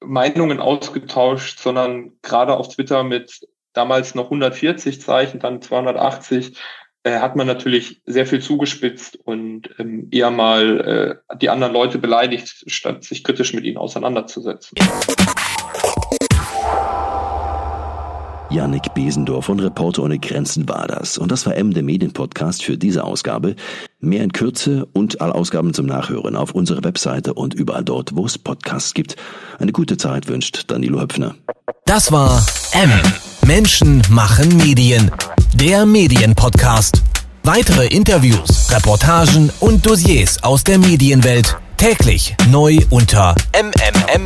Meinungen 0.00 0.60
ausgetauscht, 0.60 1.58
sondern 1.58 2.12
gerade 2.22 2.56
auf 2.56 2.68
Twitter 2.68 3.04
mit 3.04 3.46
damals 3.72 4.14
noch 4.14 4.24
140 4.24 5.00
Zeichen, 5.00 5.40
dann 5.40 5.62
280, 5.62 6.56
äh, 7.04 7.18
hat 7.18 7.36
man 7.36 7.46
natürlich 7.46 8.00
sehr 8.06 8.26
viel 8.26 8.40
zugespitzt 8.40 9.16
und 9.24 9.70
ähm, 9.78 10.08
eher 10.10 10.30
mal 10.30 11.20
äh, 11.30 11.36
die 11.36 11.50
anderen 11.50 11.72
Leute 11.72 11.98
beleidigt, 11.98 12.64
statt 12.66 13.04
sich 13.04 13.24
kritisch 13.24 13.54
mit 13.54 13.64
ihnen 13.64 13.76
auseinanderzusetzen. 13.76 14.76
Yannick 18.50 18.92
Besendorf 18.94 19.46
von 19.46 19.58
Reporter 19.58 20.02
ohne 20.02 20.18
Grenzen 20.18 20.68
war 20.68 20.86
das. 20.86 21.16
Und 21.16 21.32
das 21.32 21.46
war 21.46 21.56
M, 21.56 21.72
der 21.72 21.82
Medienpodcast 21.82 22.62
für 22.62 22.76
diese 22.76 23.02
Ausgabe. 23.02 23.56
Mehr 24.02 24.22
in 24.22 24.32
Kürze 24.32 24.86
und 24.92 25.20
alle 25.22 25.34
Ausgaben 25.34 25.72
zum 25.72 25.86
Nachhören 25.86 26.36
auf 26.36 26.52
unserer 26.52 26.84
Webseite 26.84 27.32
und 27.32 27.54
überall 27.54 27.84
dort, 27.84 28.14
wo 28.14 28.26
es 28.26 28.36
Podcasts 28.36 28.92
gibt. 28.92 29.16
Eine 29.58 29.72
gute 29.72 29.96
Zeit 29.96 30.28
wünscht 30.28 30.64
Danilo 30.66 31.00
Höpfner. 31.00 31.34
Das 31.86 32.12
war 32.12 32.44
M. 32.72 32.90
Menschen 33.46 34.02
machen 34.10 34.56
Medien. 34.58 35.10
Der 35.54 35.86
Medienpodcast. 35.86 37.02
Weitere 37.44 37.86
Interviews, 37.86 38.70
Reportagen 38.70 39.50
und 39.60 39.86
Dossiers 39.86 40.42
aus 40.42 40.62
der 40.62 40.78
Medienwelt 40.78 41.56
Täglich 41.82 42.36
neu 42.48 42.78
unter 42.90 43.34
mmm.verdi.de 43.52 44.22